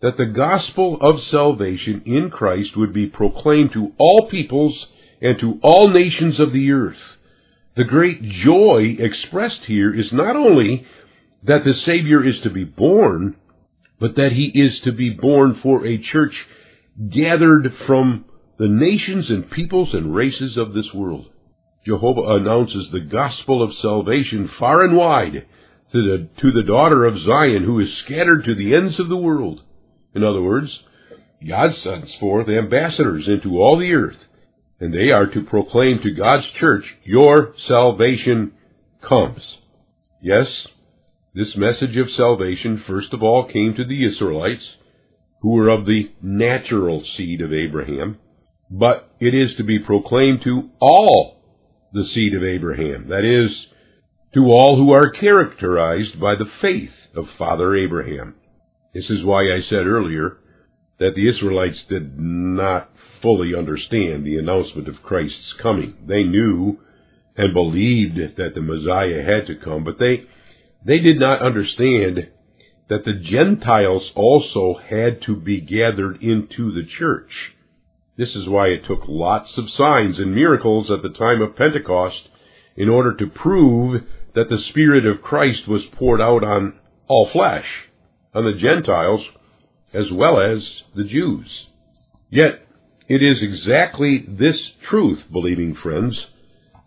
that 0.00 0.16
the 0.16 0.26
gospel 0.26 0.98
of 1.00 1.20
salvation 1.30 2.02
in 2.06 2.30
Christ 2.30 2.76
would 2.76 2.92
be 2.92 3.06
proclaimed 3.06 3.72
to 3.72 3.92
all 3.98 4.28
peoples 4.30 4.86
and 5.20 5.38
to 5.40 5.58
all 5.62 5.88
nations 5.88 6.38
of 6.38 6.52
the 6.52 6.70
earth. 6.70 6.96
The 7.76 7.84
great 7.84 8.22
joy 8.22 8.96
expressed 8.98 9.62
here 9.66 9.92
is 9.92 10.12
not 10.12 10.36
only 10.36 10.86
that 11.44 11.64
the 11.64 11.74
Savior 11.84 12.24
is 12.24 12.40
to 12.44 12.50
be 12.50 12.64
born, 12.64 13.36
but 13.98 14.14
that 14.16 14.32
he 14.32 14.52
is 14.54 14.80
to 14.84 14.92
be 14.92 15.10
born 15.10 15.58
for 15.62 15.84
a 15.86 16.02
church 16.02 16.34
gathered 17.12 17.72
from 17.86 18.24
the 18.58 18.68
nations 18.68 19.30
and 19.30 19.50
peoples 19.50 19.94
and 19.94 20.14
races 20.14 20.56
of 20.56 20.74
this 20.74 20.92
world. 20.94 21.26
Jehovah 21.84 22.36
announces 22.36 22.88
the 22.92 23.00
gospel 23.00 23.62
of 23.62 23.70
salvation 23.80 24.48
far 24.58 24.84
and 24.84 24.96
wide 24.96 25.46
to 25.92 26.02
the, 26.02 26.28
to 26.40 26.52
the 26.52 26.62
daughter 26.62 27.04
of 27.04 27.22
Zion 27.24 27.64
who 27.64 27.80
is 27.80 27.88
scattered 28.04 28.44
to 28.44 28.54
the 28.54 28.74
ends 28.74 29.00
of 29.00 29.08
the 29.08 29.16
world. 29.16 29.60
In 30.14 30.22
other 30.22 30.42
words, 30.42 30.80
God 31.46 31.70
sends 31.82 32.08
forth 32.20 32.48
ambassadors 32.48 33.26
into 33.26 33.58
all 33.58 33.78
the 33.78 33.92
earth, 33.92 34.18
and 34.78 34.94
they 34.94 35.12
are 35.12 35.26
to 35.26 35.42
proclaim 35.42 36.00
to 36.02 36.14
God's 36.14 36.46
church, 36.58 36.84
Your 37.04 37.54
salvation 37.66 38.52
comes. 39.06 39.40
Yes, 40.22 40.46
this 41.34 41.56
message 41.56 41.96
of 41.96 42.06
salvation 42.16 42.84
first 42.86 43.12
of 43.12 43.22
all 43.22 43.50
came 43.50 43.74
to 43.76 43.84
the 43.84 44.06
Israelites, 44.06 44.62
who 45.40 45.50
were 45.50 45.68
of 45.68 45.86
the 45.86 46.12
natural 46.22 47.04
seed 47.16 47.40
of 47.40 47.52
Abraham, 47.52 48.18
but 48.70 49.10
it 49.18 49.34
is 49.34 49.56
to 49.56 49.64
be 49.64 49.80
proclaimed 49.80 50.42
to 50.44 50.70
all 50.80 51.41
the 51.92 52.04
seed 52.14 52.34
of 52.34 52.42
Abraham, 52.42 53.08
that 53.08 53.24
is, 53.24 53.50
to 54.34 54.44
all 54.46 54.76
who 54.76 54.92
are 54.92 55.10
characterized 55.10 56.18
by 56.20 56.34
the 56.34 56.50
faith 56.60 56.90
of 57.14 57.26
Father 57.38 57.76
Abraham. 57.76 58.34
This 58.94 59.10
is 59.10 59.24
why 59.24 59.42
I 59.42 59.60
said 59.68 59.86
earlier 59.86 60.38
that 60.98 61.14
the 61.14 61.28
Israelites 61.28 61.78
did 61.88 62.18
not 62.18 62.90
fully 63.20 63.54
understand 63.54 64.24
the 64.24 64.36
announcement 64.36 64.88
of 64.88 65.02
Christ's 65.02 65.54
coming. 65.62 65.94
They 66.06 66.22
knew 66.22 66.78
and 67.36 67.54
believed 67.54 68.16
that 68.36 68.54
the 68.54 68.60
Messiah 68.60 69.22
had 69.24 69.46
to 69.46 69.62
come, 69.62 69.84
but 69.84 69.98
they, 69.98 70.24
they 70.84 70.98
did 70.98 71.18
not 71.18 71.42
understand 71.42 72.28
that 72.88 73.04
the 73.04 73.14
Gentiles 73.30 74.10
also 74.14 74.78
had 74.88 75.22
to 75.22 75.36
be 75.36 75.60
gathered 75.60 76.22
into 76.22 76.72
the 76.72 76.86
church. 76.98 77.30
This 78.22 78.36
is 78.36 78.48
why 78.48 78.68
it 78.68 78.86
took 78.86 79.00
lots 79.08 79.58
of 79.58 79.68
signs 79.76 80.20
and 80.20 80.32
miracles 80.32 80.92
at 80.92 81.02
the 81.02 81.08
time 81.08 81.42
of 81.42 81.56
Pentecost 81.56 82.28
in 82.76 82.88
order 82.88 83.12
to 83.16 83.26
prove 83.26 84.00
that 84.36 84.48
the 84.48 84.62
Spirit 84.70 85.04
of 85.06 85.22
Christ 85.22 85.66
was 85.66 85.82
poured 85.98 86.20
out 86.20 86.44
on 86.44 86.78
all 87.08 87.28
flesh, 87.32 87.64
on 88.32 88.44
the 88.44 88.56
Gentiles 88.56 89.22
as 89.92 90.12
well 90.12 90.40
as 90.40 90.62
the 90.94 91.02
Jews. 91.02 91.66
Yet, 92.30 92.64
it 93.08 93.24
is 93.24 93.42
exactly 93.42 94.24
this 94.28 94.70
truth, 94.88 95.24
believing 95.32 95.74
friends, 95.74 96.16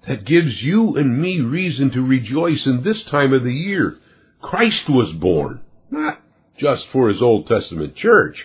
that 0.07 0.23
gives 0.23 0.61
you 0.61 0.95
and 0.95 1.21
me 1.21 1.41
reason 1.41 1.91
to 1.91 2.01
rejoice 2.01 2.65
in 2.65 2.81
this 2.81 3.03
time 3.11 3.33
of 3.33 3.43
the 3.43 3.51
year. 3.51 3.97
Christ 4.41 4.87
was 4.87 5.13
born, 5.19 5.59
not 5.91 6.21
just 6.57 6.83
for 6.93 7.09
his 7.09 7.21
Old 7.21 7.47
Testament 7.47 7.97
church. 7.97 8.37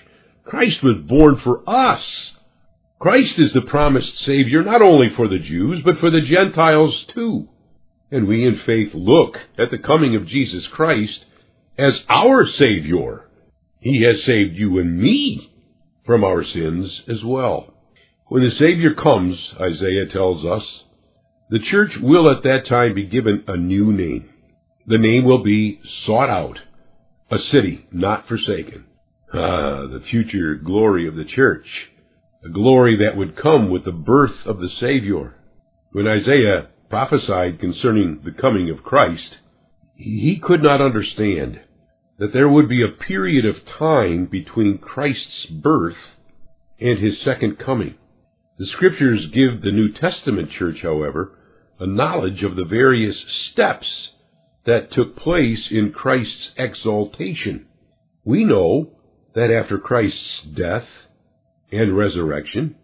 Christ 0.42 0.82
was 0.82 0.97
born 1.06 1.40
for 1.44 1.62
us. 1.70 2.02
Christ 3.00 3.38
is 3.38 3.50
the 3.54 3.62
promised 3.62 4.12
Savior 4.26 4.62
not 4.62 4.83
only 4.83 5.07
for 5.16 5.26
the 5.26 5.38
Jews, 5.38 5.80
but 5.83 5.99
for 6.00 6.11
the 6.11 6.21
Gentiles 6.21 7.07
too. 7.14 7.49
And 8.11 8.28
we 8.28 8.47
in 8.47 8.61
faith 8.66 8.90
look 8.92 9.37
at 9.59 9.71
the 9.71 9.78
coming 9.78 10.16
of 10.16 10.26
Jesus 10.26 10.64
Christ 10.71 11.25
as 11.78 11.95
our 12.11 12.47
Savior. 12.59 13.26
He 13.80 14.02
has 14.02 14.16
saved 14.26 14.54
you 14.57 14.78
and 14.78 15.00
me 15.00 15.50
from 16.04 16.25
our 16.25 16.45
sins 16.45 17.00
as 17.09 17.25
well. 17.25 17.73
When 18.28 18.42
the 18.42 18.54
Savior 18.59 18.95
comes, 18.95 19.38
Isaiah 19.59 20.12
tells 20.12 20.45
us, 20.45 20.62
the 21.49 21.61
church 21.71 21.92
will 22.02 22.30
at 22.30 22.42
that 22.42 22.66
time 22.69 22.95
be 22.95 23.07
given 23.07 23.45
a 23.47 23.57
new 23.57 23.92
name. 23.92 24.28
The 24.87 24.99
name 24.99 25.25
will 25.25 25.42
be 25.42 25.80
sought 26.04 26.28
out, 26.28 26.59
a 27.30 27.38
city 27.50 27.87
not 27.92 28.28
forsaken. 28.28 28.85
Ah, 29.33 29.87
the 29.87 30.02
future 30.11 30.57
glory 30.57 31.09
of 31.09 31.14
the 31.14 31.25
church 31.25 31.66
a 32.44 32.49
glory 32.49 32.97
that 32.97 33.16
would 33.16 33.37
come 33.37 33.70
with 33.70 33.85
the 33.85 33.92
birth 33.92 34.47
of 34.47 34.59
the 34.59 34.70
Savior. 34.80 35.37
When 35.92 36.06
Isaiah 36.06 36.68
prophesied 36.88 37.61
concerning 37.61 38.20
the 38.25 38.32
coming 38.32 38.70
of 38.70 38.82
Christ, 38.82 39.37
he 39.97 40.40
could 40.42 40.62
not 40.62 40.80
understand 40.80 41.61
that 42.18 42.32
there 42.32 42.49
would 42.49 42.68
be 42.68 42.82
a 42.82 43.04
period 43.04 43.44
of 43.44 43.66
time 43.78 44.26
between 44.26 44.78
Christ's 44.78 45.47
birth 45.50 45.97
and 46.78 46.99
his 46.99 47.14
second 47.25 47.59
coming. 47.59 47.94
The 48.59 48.66
scriptures 48.66 49.26
give 49.32 49.62
the 49.62 49.73
New 49.73 49.92
Testament 49.92 50.50
church, 50.59 50.78
however, 50.82 51.38
a 51.78 51.87
knowledge 51.87 52.42
of 52.42 52.56
the 52.56 52.64
various 52.64 53.16
steps 53.50 53.87
that 54.66 54.92
took 54.92 55.16
place 55.16 55.68
in 55.70 55.92
Christ's 55.92 56.50
exaltation. 56.56 57.66
We 58.25 58.44
know 58.44 58.90
that 59.35 59.50
after 59.50 59.78
Christ's 59.78 60.42
death 60.54 60.85
and 61.72 61.96
resurrection. 61.96 62.76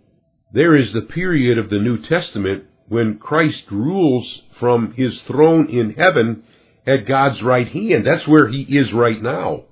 There 0.52 0.76
is 0.76 0.93
the 0.93 1.12
period 1.12 1.59
of 1.59 1.71
the 1.71 1.78
New 1.78 1.99
Testament 2.07 2.64
when 2.88 3.19
Christ 3.19 3.64
rules 3.71 4.40
from 4.61 4.95
his 4.97 5.12
throne 5.26 5.69
in 5.69 5.95
heaven 5.95 6.45
at 6.87 7.09
God's 7.09 7.43
right 7.43 7.69
hand. 7.69 8.07
That's 8.07 8.28
where 8.28 8.49
he 8.49 8.62
is 8.62 8.93
right 8.95 9.21
now. 9.21 9.64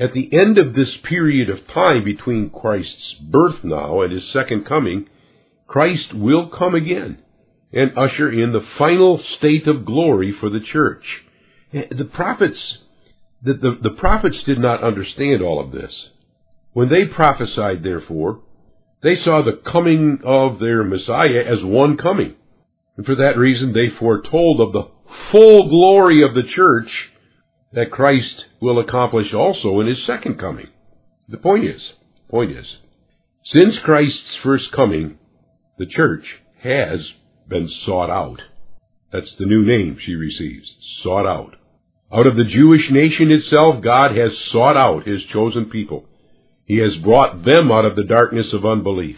At 0.00 0.12
the 0.12 0.28
end 0.32 0.58
of 0.58 0.74
this 0.74 0.96
period 1.08 1.50
of 1.50 1.66
time 1.72 2.04
between 2.04 2.50
Christ's 2.50 3.14
birth 3.20 3.64
now 3.64 4.02
and 4.02 4.12
his 4.12 4.32
second 4.32 4.64
coming, 4.66 5.08
Christ 5.66 6.14
will 6.14 6.48
come 6.48 6.74
again 6.74 7.18
and 7.72 7.96
usher 7.98 8.30
in 8.30 8.52
the 8.52 8.64
final 8.78 9.22
state 9.38 9.66
of 9.66 9.84
glory 9.84 10.34
for 10.38 10.50
the 10.50 10.60
church. 10.60 11.04
Eh, 11.72 11.82
the 11.96 12.04
prophets, 12.04 12.78
the, 13.42 13.54
the, 13.54 13.78
the 13.82 13.96
prophets 13.96 14.38
did 14.46 14.58
not 14.58 14.82
understand 14.82 15.42
all 15.42 15.60
of 15.60 15.72
this. 15.72 15.92
When 16.72 16.88
they 16.88 17.04
prophesied, 17.04 17.82
therefore, 17.82 18.40
they 19.02 19.16
saw 19.24 19.42
the 19.42 19.60
coming 19.70 20.18
of 20.24 20.58
their 20.58 20.82
Messiah 20.82 21.44
as 21.46 21.62
one 21.62 21.96
coming. 21.96 22.34
And 22.96 23.06
for 23.06 23.14
that 23.14 23.38
reason, 23.38 23.72
they 23.72 23.96
foretold 23.98 24.60
of 24.60 24.72
the 24.72 24.88
full 25.30 25.68
glory 25.68 26.22
of 26.22 26.34
the 26.34 26.48
church 26.54 26.90
that 27.72 27.92
Christ 27.92 28.46
will 28.60 28.80
accomplish 28.80 29.32
also 29.32 29.80
in 29.80 29.86
his 29.86 30.04
second 30.06 30.38
coming. 30.38 30.68
The 31.28 31.36
point 31.36 31.64
is, 31.64 31.80
point 32.30 32.50
is, 32.50 32.66
since 33.44 33.74
Christ's 33.84 34.38
first 34.42 34.72
coming, 34.74 35.18
the 35.78 35.86
church 35.86 36.24
has 36.62 37.00
been 37.48 37.70
sought 37.86 38.10
out. 38.10 38.40
That's 39.12 39.34
the 39.38 39.46
new 39.46 39.64
name 39.64 39.98
she 40.04 40.14
receives, 40.14 40.68
sought 41.02 41.26
out. 41.26 41.56
Out 42.12 42.26
of 42.26 42.36
the 42.36 42.44
Jewish 42.44 42.90
nation 42.90 43.30
itself, 43.30 43.82
God 43.82 44.16
has 44.16 44.32
sought 44.50 44.76
out 44.76 45.06
his 45.06 45.22
chosen 45.32 45.66
people. 45.66 46.06
He 46.68 46.76
has 46.78 46.94
brought 47.02 47.44
them 47.46 47.72
out 47.72 47.86
of 47.86 47.96
the 47.96 48.04
darkness 48.04 48.52
of 48.52 48.66
unbelief. 48.66 49.16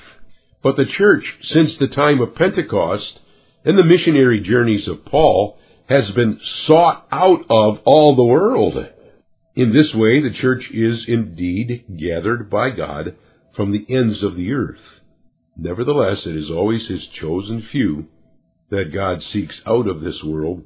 But 0.63 0.77
the 0.77 0.87
church, 0.87 1.25
since 1.53 1.73
the 1.79 1.89
time 1.89 2.21
of 2.21 2.37
Pentecost 2.37 3.19
and 3.65 3.77
the 3.77 3.85
missionary 3.85 4.41
journeys 4.41 4.87
of 4.87 5.05
Paul, 5.05 5.59
has 5.89 6.13
been 6.15 6.39
sought 6.67 7.09
out 7.11 7.41
of 7.51 7.81
all 7.85 8.15
the 8.15 8.25
world. 8.25 8.75
In 9.57 9.73
this 9.73 9.93
way, 9.93 10.23
the 10.23 10.35
church 10.41 10.63
is 10.73 11.05
indeed 11.09 11.85
gathered 11.99 12.49
by 12.49 12.71
God 12.71 13.17
from 13.57 13.73
the 13.73 13.85
ends 13.93 14.23
of 14.23 14.37
the 14.37 14.53
earth. 14.53 14.79
Nevertheless, 15.57 16.19
it 16.27 16.37
is 16.37 16.51
always 16.51 16.87
his 16.87 17.03
chosen 17.21 17.67
few 17.73 18.07
that 18.71 18.95
God 18.95 19.19
seeks 19.33 19.61
out 19.67 19.89
of 19.89 20.01
this 20.01 20.23
world 20.25 20.63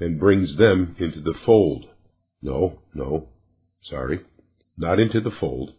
and 0.00 0.18
brings 0.18 0.56
them 0.56 0.96
into 0.98 1.20
the 1.20 1.34
fold. 1.44 1.84
No, 2.40 2.78
no, 2.94 3.28
sorry, 3.90 4.20
not 4.78 4.98
into 4.98 5.20
the 5.20 5.30
fold, 5.38 5.74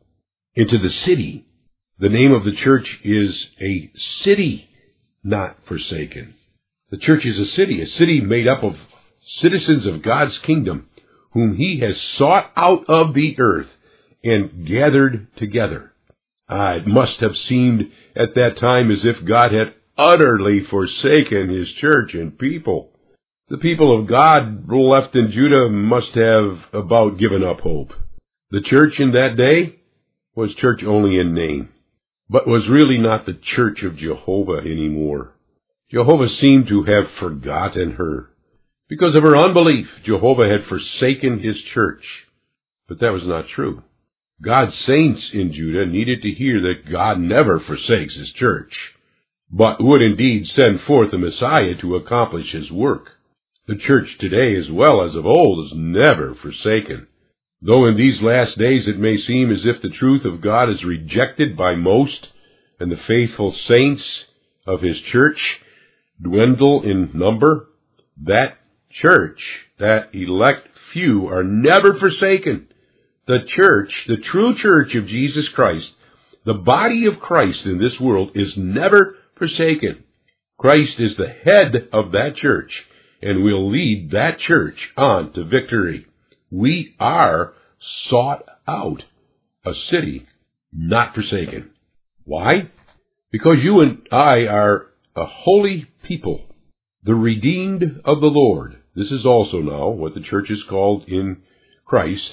into 0.55 0.77
the 0.77 0.91
city. 1.05 1.45
The 1.99 2.09
name 2.09 2.33
of 2.33 2.43
the 2.43 2.55
church 2.63 2.87
is 3.03 3.47
a 3.61 3.91
city 4.23 4.67
not 5.23 5.57
forsaken. 5.67 6.35
The 6.91 6.97
church 6.97 7.25
is 7.25 7.39
a 7.39 7.55
city, 7.55 7.81
a 7.81 7.87
city 7.87 8.21
made 8.21 8.47
up 8.47 8.63
of 8.63 8.73
citizens 9.41 9.85
of 9.85 10.03
God's 10.03 10.37
kingdom, 10.45 10.89
whom 11.31 11.55
he 11.55 11.79
has 11.79 11.95
sought 12.17 12.51
out 12.55 12.85
of 12.87 13.13
the 13.13 13.35
earth 13.39 13.69
and 14.23 14.67
gathered 14.67 15.27
together. 15.37 15.93
Ah, 16.49 16.73
it 16.75 16.87
must 16.87 17.19
have 17.19 17.35
seemed 17.47 17.83
at 18.15 18.35
that 18.35 18.59
time 18.59 18.91
as 18.91 18.99
if 19.03 19.25
God 19.27 19.51
had 19.51 19.73
utterly 19.97 20.61
forsaken 20.69 21.49
his 21.49 21.69
church 21.79 22.13
and 22.13 22.37
people. 22.37 22.91
The 23.49 23.57
people 23.57 23.99
of 23.99 24.07
God 24.07 24.69
left 24.69 25.15
in 25.15 25.31
Judah 25.31 25.69
must 25.69 26.13
have 26.13 26.59
about 26.73 27.19
given 27.19 27.43
up 27.43 27.61
hope. 27.61 27.91
The 28.51 28.61
church 28.61 28.99
in 28.99 29.13
that 29.13 29.35
day 29.37 29.79
was 30.35 30.53
church 30.55 30.81
only 30.83 31.19
in 31.19 31.33
name, 31.33 31.69
but 32.29 32.47
was 32.47 32.67
really 32.69 32.97
not 32.97 33.25
the 33.25 33.39
church 33.55 33.83
of 33.83 33.97
Jehovah 33.97 34.61
anymore. 34.61 35.33
Jehovah 35.91 36.29
seemed 36.41 36.67
to 36.67 36.83
have 36.83 37.05
forgotten 37.19 37.91
her. 37.91 38.29
Because 38.89 39.15
of 39.15 39.23
her 39.23 39.37
unbelief, 39.37 39.87
Jehovah 40.05 40.49
had 40.49 40.67
forsaken 40.67 41.39
his 41.39 41.57
church. 41.73 42.03
But 42.87 42.99
that 42.99 43.13
was 43.13 43.23
not 43.25 43.47
true. 43.47 43.83
God's 44.41 44.73
saints 44.85 45.29
in 45.33 45.53
Judah 45.53 45.85
needed 45.85 46.21
to 46.21 46.31
hear 46.31 46.61
that 46.61 46.91
God 46.91 47.19
never 47.19 47.59
forsakes 47.59 48.15
his 48.15 48.31
church, 48.33 48.73
but 49.49 49.83
would 49.83 50.01
indeed 50.01 50.47
send 50.47 50.81
forth 50.81 51.13
a 51.13 51.17
Messiah 51.17 51.75
to 51.81 51.95
accomplish 51.95 52.51
his 52.51 52.71
work. 52.71 53.09
The 53.67 53.75
church 53.75 54.07
today, 54.19 54.55
as 54.57 54.69
well 54.69 55.07
as 55.07 55.15
of 55.15 55.25
old, 55.25 55.65
is 55.67 55.73
never 55.75 56.35
forsaken. 56.35 57.07
Though 57.65 57.87
in 57.87 57.95
these 57.95 58.21
last 58.21 58.57
days 58.57 58.87
it 58.87 58.99
may 58.99 59.17
seem 59.25 59.49
as 59.49 59.61
if 59.63 59.81
the 59.81 59.95
truth 59.97 60.25
of 60.25 60.41
God 60.41 60.69
is 60.69 60.83
rejected 60.83 61.55
by 61.55 61.75
most, 61.75 62.27
and 62.79 62.91
the 62.91 62.99
faithful 63.07 63.55
saints 63.69 64.03
of 64.67 64.81
his 64.81 64.97
church 65.11 65.37
dwindle 66.21 66.83
in 66.83 67.11
number, 67.13 67.69
that 68.25 68.57
church, 69.01 69.39
that 69.79 70.09
elect 70.13 70.67
few, 70.91 71.27
are 71.27 71.43
never 71.43 71.97
forsaken. 71.99 72.67
The 73.27 73.39
church, 73.55 73.91
the 74.07 74.17
true 74.31 74.55
church 74.61 74.93
of 74.95 75.07
Jesus 75.07 75.45
Christ, 75.55 75.87
the 76.45 76.53
body 76.53 77.05
of 77.05 77.21
Christ 77.21 77.59
in 77.63 77.77
this 77.77 77.97
world 78.01 78.31
is 78.35 78.51
never 78.57 79.15
forsaken. 79.37 80.03
Christ 80.57 80.99
is 80.99 81.15
the 81.17 81.29
head 81.29 81.87
of 81.93 82.11
that 82.11 82.35
church 82.35 82.71
and 83.21 83.43
will 83.43 83.71
lead 83.71 84.11
that 84.11 84.39
church 84.39 84.75
on 84.97 85.31
to 85.33 85.45
victory. 85.45 86.05
We 86.51 86.95
are 86.99 87.53
sought 88.09 88.43
out, 88.67 89.03
a 89.65 89.73
city 89.89 90.25
not 90.71 91.13
forsaken. 91.13 91.71
Why? 92.25 92.69
Because 93.31 93.57
you 93.61 93.81
and 93.81 94.07
I 94.11 94.47
are 94.47 94.87
a 95.15 95.25
holy 95.25 95.87
people, 96.03 96.41
the 97.03 97.15
redeemed 97.15 98.01
of 98.05 98.21
the 98.21 98.27
Lord. 98.27 98.77
This 98.95 99.11
is 99.11 99.25
also 99.25 99.57
now 99.57 99.89
what 99.89 100.13
the 100.13 100.21
church 100.21 100.49
is 100.49 100.63
called 100.69 101.05
in 101.07 101.37
Christ 101.85 102.29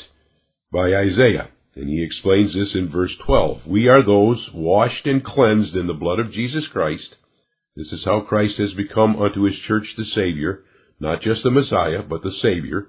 by 0.73 0.95
Isaiah. 0.95 1.49
And 1.75 1.89
he 1.89 2.03
explains 2.03 2.53
this 2.53 2.75
in 2.75 2.91
verse 2.91 3.13
12. 3.25 3.67
We 3.67 3.89
are 3.89 4.05
those 4.05 4.51
washed 4.53 5.07
and 5.07 5.25
cleansed 5.25 5.75
in 5.75 5.87
the 5.87 5.95
blood 5.95 6.19
of 6.19 6.33
Jesus 6.33 6.65
Christ. 6.73 7.17
This 7.77 7.93
is 7.93 8.05
how 8.05 8.21
Christ 8.21 8.59
has 8.59 8.73
become 8.75 9.21
unto 9.21 9.45
his 9.45 9.57
church 9.67 9.87
the 9.97 10.05
Savior, 10.05 10.65
not 10.99 11.23
just 11.23 11.43
the 11.43 11.51
Messiah, 11.51 12.03
but 12.03 12.23
the 12.23 12.35
Savior. 12.43 12.89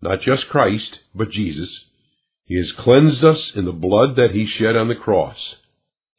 Not 0.00 0.20
just 0.22 0.48
Christ, 0.50 0.98
but 1.14 1.30
Jesus. 1.30 1.68
He 2.46 2.56
has 2.56 2.72
cleansed 2.78 3.24
us 3.24 3.52
in 3.54 3.64
the 3.64 3.72
blood 3.72 4.16
that 4.16 4.32
he 4.32 4.46
shed 4.46 4.76
on 4.76 4.88
the 4.88 4.94
cross. 4.94 5.54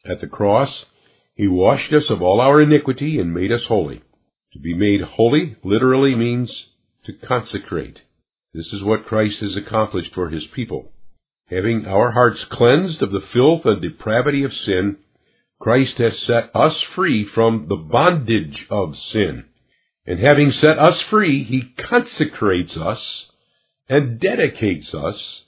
At 0.06 0.22
the 0.22 0.28
cross, 0.28 0.86
he 1.36 1.48
washed 1.48 1.94
us 1.94 2.10
of 2.10 2.22
all 2.22 2.40
our 2.40 2.62
iniquity 2.62 3.20
and 3.20 3.34
made 3.34 3.52
us 3.52 3.66
holy. 3.68 4.02
To 4.54 4.60
be 4.60 4.74
made 4.74 5.02
holy 5.02 5.58
literally 5.64 6.16
means 6.16 6.50
to 7.06 7.14
consecrate. 7.14 8.00
This 8.54 8.68
is 8.74 8.84
what 8.84 9.06
Christ 9.06 9.42
has 9.42 9.56
accomplished 9.56 10.14
for 10.14 10.30
his 10.30 10.46
people. 10.56 10.92
Having 11.50 11.86
our 11.86 12.12
hearts 12.12 12.40
cleansed 12.50 13.04
of 13.04 13.12
the 13.12 13.26
filth 13.34 13.66
and 13.66 13.82
depravity 13.82 14.44
of 14.44 14.54
sin, 14.54 14.98
Christ 15.60 15.98
has 15.98 16.14
set 16.26 16.56
us 16.56 16.74
free 16.96 17.26
from 17.36 17.68
the 17.70 17.76
bondage 17.76 18.66
of 18.70 18.96
sin. 19.12 19.46
And 20.08 20.20
having 20.20 20.52
set 20.52 20.80
us 20.80 21.00
free, 21.10 21.44
he 21.44 21.74
consecrates 21.84 22.76
us 22.78 23.26
and 23.88 24.20
dedicates 24.20 24.94
us 24.94 25.44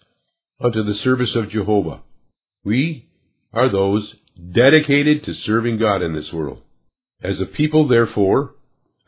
unto 0.59 0.83
the 0.83 0.97
service 1.03 1.35
of 1.35 1.49
Jehovah. 1.49 2.01
We 2.63 3.07
are 3.53 3.71
those 3.71 4.15
dedicated 4.35 5.23
to 5.25 5.33
serving 5.45 5.79
God 5.79 6.01
in 6.01 6.13
this 6.13 6.31
world. 6.33 6.61
As 7.23 7.39
a 7.41 7.45
people, 7.45 7.87
therefore, 7.87 8.55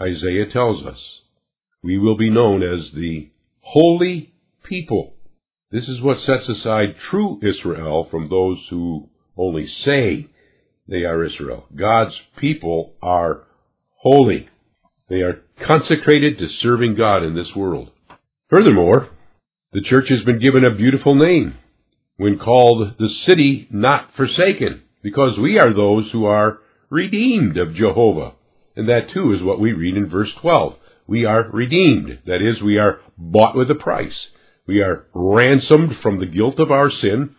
Isaiah 0.01 0.51
tells 0.51 0.85
us, 0.85 0.97
we 1.83 1.97
will 1.97 2.17
be 2.17 2.29
known 2.29 2.63
as 2.63 2.91
the 2.93 3.29
holy 3.61 4.33
people. 4.63 5.13
This 5.71 5.87
is 5.87 6.01
what 6.01 6.17
sets 6.25 6.49
aside 6.49 6.95
true 7.09 7.39
Israel 7.43 8.07
from 8.09 8.29
those 8.29 8.57
who 8.69 9.09
only 9.37 9.67
say 9.85 10.27
they 10.87 11.03
are 11.03 11.23
Israel. 11.23 11.65
God's 11.75 12.15
people 12.37 12.93
are 13.01 13.43
holy. 13.97 14.49
They 15.09 15.21
are 15.21 15.41
consecrated 15.65 16.37
to 16.39 16.47
serving 16.61 16.95
God 16.95 17.23
in 17.23 17.35
this 17.35 17.55
world. 17.55 17.91
Furthermore, 18.49 19.09
the 19.71 19.81
church 19.81 20.09
has 20.09 20.23
been 20.23 20.39
given 20.39 20.63
a 20.63 20.75
beautiful 20.75 21.13
name 21.15 21.55
when 22.17 22.39
called 22.39 22.95
the 22.97 23.09
city 23.27 23.67
not 23.71 24.09
forsaken, 24.17 24.81
because 25.03 25.37
we 25.37 25.59
are 25.59 25.73
those 25.73 26.09
who 26.11 26.25
are 26.25 26.59
redeemed 26.89 27.55
of 27.57 27.75
Jehovah. 27.75 28.33
And 28.75 28.89
that 28.89 29.11
too 29.13 29.33
is 29.33 29.43
what 29.43 29.59
we 29.59 29.73
read 29.73 29.95
in 29.95 30.09
verse 30.09 30.29
12. 30.41 30.73
We 31.07 31.25
are 31.25 31.49
redeemed. 31.51 32.19
That 32.25 32.41
is, 32.41 32.61
we 32.61 32.77
are 32.77 32.99
bought 33.17 33.55
with 33.55 33.69
a 33.71 33.75
price. 33.75 34.27
We 34.67 34.81
are 34.81 35.05
ransomed 35.13 35.93
from 36.01 36.19
the 36.19 36.25
guilt 36.25 36.59
of 36.59 36.71
our 36.71 36.89
sin. 36.89 37.35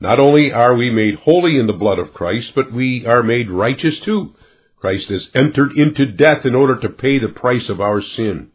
Not 0.00 0.20
only 0.20 0.52
are 0.52 0.74
we 0.74 0.90
made 0.90 1.14
holy 1.16 1.58
in 1.58 1.66
the 1.66 1.72
blood 1.72 1.98
of 1.98 2.12
Christ, 2.12 2.48
but 2.54 2.72
we 2.72 3.06
are 3.06 3.22
made 3.22 3.50
righteous 3.50 3.94
too. 4.04 4.34
Christ 4.76 5.06
has 5.10 5.26
entered 5.34 5.72
into 5.76 6.12
death 6.12 6.44
in 6.44 6.54
order 6.54 6.78
to 6.80 6.88
pay 6.88 7.18
the 7.18 7.28
price 7.28 7.68
of 7.68 7.80
our 7.80 8.02
sin. 8.16 8.48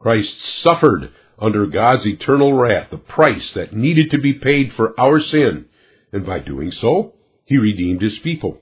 Christ 0.00 0.28
suffered 0.62 1.12
under 1.38 1.66
God's 1.66 2.06
eternal 2.06 2.52
wrath, 2.52 2.88
the 2.90 2.96
price 2.96 3.50
that 3.54 3.72
needed 3.72 4.10
to 4.10 4.18
be 4.18 4.34
paid 4.34 4.72
for 4.76 4.98
our 4.98 5.20
sin, 5.20 5.66
and 6.12 6.24
by 6.24 6.38
doing 6.38 6.72
so, 6.80 7.14
he 7.44 7.56
redeemed 7.58 8.02
his 8.02 8.18
people. 8.22 8.58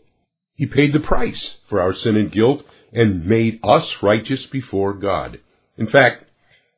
He 0.54 0.66
paid 0.66 0.92
the 0.92 1.00
price 1.00 1.50
for 1.68 1.80
our 1.80 1.94
sin 1.94 2.16
and 2.16 2.32
guilt 2.32 2.64
and 2.92 3.26
made 3.26 3.60
us 3.62 3.84
righteous 4.02 4.40
before 4.50 4.94
God. 4.94 5.40
In 5.76 5.88
fact, 5.88 6.24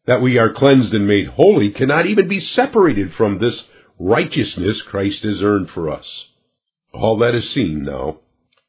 that 0.07 0.22
we 0.22 0.38
are 0.38 0.52
cleansed 0.52 0.92
and 0.92 1.07
made 1.07 1.26
holy 1.26 1.70
cannot 1.70 2.07
even 2.07 2.28
be 2.28 2.46
separated 2.54 3.12
from 3.16 3.38
this 3.38 3.54
righteousness 3.98 4.83
Christ 4.88 5.22
has 5.22 5.42
earned 5.42 5.68
for 5.72 5.90
us. 5.90 6.04
All 6.92 7.18
that 7.18 7.35
is 7.35 7.54
seen 7.54 7.85
now 7.85 8.18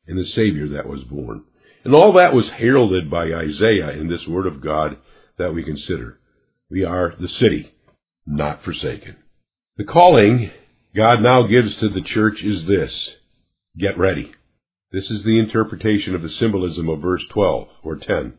in 0.08 0.16
the 0.16 0.26
Savior 0.36 0.70
that 0.70 0.88
was 0.88 1.04
born. 1.04 1.44
And 1.84 1.94
all 1.94 2.14
that 2.14 2.34
was 2.34 2.46
heralded 2.58 3.12
by 3.12 3.26
Isaiah 3.26 3.92
in 3.92 4.08
this 4.10 4.26
word 4.28 4.48
of 4.48 4.62
God 4.62 4.98
that 5.38 5.54
we 5.54 5.64
consider. 5.64 6.20
We 6.70 6.84
are 6.84 7.14
the 7.20 7.28
city, 7.40 7.72
not 8.26 8.64
forsaken. 8.64 9.18
The 9.78 9.84
calling 9.84 10.50
God 10.96 11.22
now 11.22 11.44
gives 11.44 11.76
to 11.80 11.90
the 11.90 12.02
church 12.02 12.42
is 12.44 12.68
this. 12.68 12.92
Get 13.78 13.98
ready. 13.98 14.32
This 14.92 15.06
is 15.12 15.24
the 15.24 15.40
interpretation 15.40 16.16
of 16.16 16.22
the 16.22 16.30
symbolism 16.40 16.90
of 16.90 17.02
verse 17.02 17.22
12 17.34 17.68
or 17.84 17.98
10. 17.98 18.34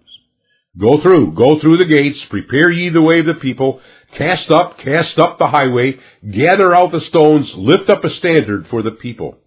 Go 0.79 1.01
through, 1.03 1.35
go 1.35 1.61
through 1.61 1.77
the 1.77 1.85
gates, 1.85 2.19
prepare 2.29 2.71
ye 2.71 2.89
the 2.89 3.03
way 3.03 3.21
of 3.21 3.27
the 3.27 3.35
people, 3.35 3.81
cast 4.19 4.51
up, 4.51 4.79
cast 4.79 5.19
up 5.19 5.39
the 5.39 5.47
highway, 5.47 5.99
gather 6.23 6.75
out 6.75 6.93
the 6.93 7.01
stones, 7.09 7.51
lift 7.55 7.89
up 7.89 8.05
a 8.05 8.11
standard 8.19 8.67
for 8.71 8.83
the 8.83 8.91
people. 8.91 9.39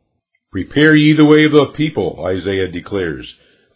Prepare 0.52 0.96
ye 0.96 1.14
the 1.14 1.26
way 1.26 1.44
of 1.46 1.52
the 1.52 1.74
people, 1.76 2.26
Isaiah 2.26 2.72
declares. 2.72 3.28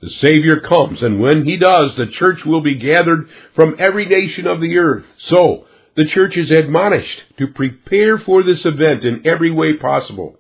The 0.04 0.10
Savior 0.22 0.60
comes, 0.60 1.02
and 1.02 1.22
when 1.22 1.46
he 1.46 1.56
does, 1.56 1.92
the 1.96 2.12
church 2.20 2.40
will 2.46 2.60
be 2.60 2.76
gathered 2.76 3.30
from 3.56 3.78
every 3.80 4.06
nation 4.06 4.48
of 4.48 4.60
the 4.60 4.78
earth. 4.78 5.06
So, 5.30 5.64
the 5.96 6.10
church 6.14 6.36
is 6.36 6.52
admonished 6.52 7.22
to 7.40 7.48
prepare 7.48 8.18
for 8.18 8.44
this 8.44 8.60
event 8.66 9.06
in 9.06 9.26
every 9.26 9.50
way 9.50 9.78
possible. 9.78 10.36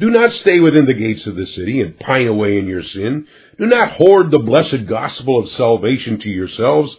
Do 0.00 0.08
not 0.08 0.30
stay 0.40 0.58
within 0.58 0.86
the 0.86 0.94
gates 0.94 1.26
of 1.26 1.36
the 1.36 1.44
city 1.54 1.82
and 1.82 1.98
pine 1.98 2.28
away 2.28 2.56
in 2.56 2.66
your 2.66 2.82
sin. 2.82 3.26
Do 3.58 3.66
not 3.66 3.92
hoard 3.92 4.30
the 4.30 4.38
blessed 4.38 4.88
gospel 4.88 5.38
of 5.38 5.52
salvation 5.58 6.18
to 6.20 6.28
yourselves. 6.30 6.90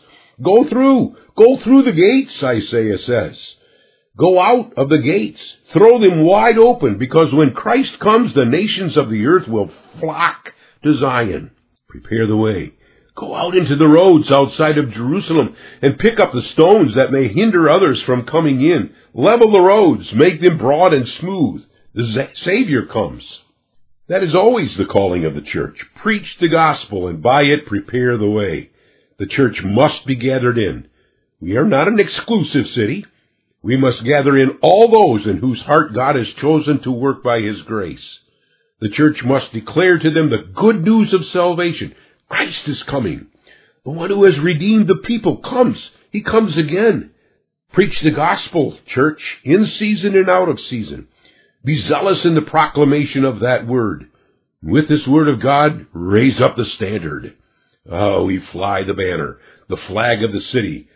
Go 0.43 0.69
through, 0.69 1.15
go 1.35 1.57
through 1.63 1.85
the 1.85 1.91
gates, 1.91 2.37
Isaiah 2.43 2.99
says. 3.03 3.35
Go 4.15 4.39
out 4.39 4.73
of 4.77 4.89
the 4.89 4.99
gates. 4.99 5.39
Throw 5.73 5.99
them 5.99 6.23
wide 6.23 6.59
open, 6.59 6.99
because 6.99 7.33
when 7.33 7.55
Christ 7.55 7.99
comes, 7.99 8.35
the 8.35 8.45
nations 8.45 8.95
of 8.95 9.09
the 9.09 9.25
earth 9.25 9.47
will 9.47 9.71
flock 9.99 10.51
to 10.83 10.99
Zion. 10.99 11.49
Prepare 12.01 12.27
the 12.27 12.35
way. 12.35 12.73
Go 13.15 13.33
out 13.33 13.55
into 13.55 13.77
the 13.77 13.87
roads 13.87 14.29
outside 14.29 14.77
of 14.77 14.91
Jerusalem 14.91 15.55
and 15.81 15.97
pick 15.97 16.19
up 16.19 16.33
the 16.33 16.41
stones 16.53 16.95
that 16.95 17.11
may 17.11 17.29
hinder 17.29 17.69
others 17.69 18.01
from 18.05 18.25
coming 18.25 18.61
in. 18.61 18.93
Level 19.13 19.51
the 19.51 19.61
roads, 19.61 20.03
make 20.13 20.41
them 20.41 20.57
broad 20.57 20.93
and 20.93 21.07
smooth. 21.19 21.63
The 21.93 22.27
Savior 22.43 22.85
comes. 22.85 23.23
That 24.09 24.23
is 24.23 24.35
always 24.35 24.71
the 24.77 24.85
calling 24.85 25.23
of 25.23 25.35
the 25.35 25.41
church. 25.41 25.77
Preach 26.01 26.27
the 26.41 26.49
gospel 26.49 27.07
and 27.07 27.23
by 27.23 27.43
it 27.43 27.65
prepare 27.65 28.17
the 28.17 28.29
way. 28.29 28.71
The 29.17 29.27
church 29.27 29.57
must 29.63 30.05
be 30.05 30.15
gathered 30.15 30.57
in. 30.57 30.87
We 31.39 31.55
are 31.55 31.65
not 31.65 31.87
an 31.87 31.99
exclusive 31.99 32.65
city. 32.75 33.05
We 33.61 33.77
must 33.77 34.03
gather 34.03 34.37
in 34.37 34.59
all 34.61 34.91
those 34.91 35.25
in 35.25 35.37
whose 35.37 35.61
heart 35.61 35.93
God 35.95 36.17
has 36.17 36.27
chosen 36.41 36.81
to 36.83 36.91
work 36.91 37.23
by 37.23 37.39
His 37.39 37.61
grace. 37.61 38.19
The 38.79 38.89
church 38.89 39.17
must 39.23 39.53
declare 39.53 39.97
to 39.97 40.11
them 40.11 40.29
the 40.29 40.51
good 40.53 40.83
news 40.83 41.13
of 41.13 41.21
salvation. 41.31 41.95
Christ 42.29 42.67
is 42.67 42.83
coming. 42.89 43.27
The 43.83 43.91
one 43.91 44.09
who 44.09 44.25
has 44.25 44.39
redeemed 44.41 44.87
the 44.87 45.01
people 45.05 45.37
comes. 45.37 45.77
He 46.11 46.23
comes 46.23 46.57
again. 46.57 47.11
Preach 47.71 47.95
the 48.03 48.11
gospel, 48.11 48.77
church, 48.93 49.21
in 49.43 49.67
season 49.79 50.15
and 50.15 50.29
out 50.29 50.49
of 50.49 50.59
season. 50.69 51.07
Be 51.63 51.85
zealous 51.87 52.19
in 52.23 52.35
the 52.35 52.41
proclamation 52.41 53.25
of 53.25 53.39
that 53.41 53.67
word. 53.67 54.05
With 54.61 54.89
this 54.89 55.05
word 55.07 55.27
of 55.27 55.41
God, 55.41 55.85
raise 55.93 56.41
up 56.41 56.55
the 56.55 56.65
standard. 56.75 57.35
Oh, 57.89 58.25
we 58.25 58.41
fly 58.51 58.83
the 58.83 58.93
banner, 58.93 59.37
the 59.69 59.77
flag 59.87 60.23
of 60.23 60.31
the 60.31 60.41
city, 60.51 60.89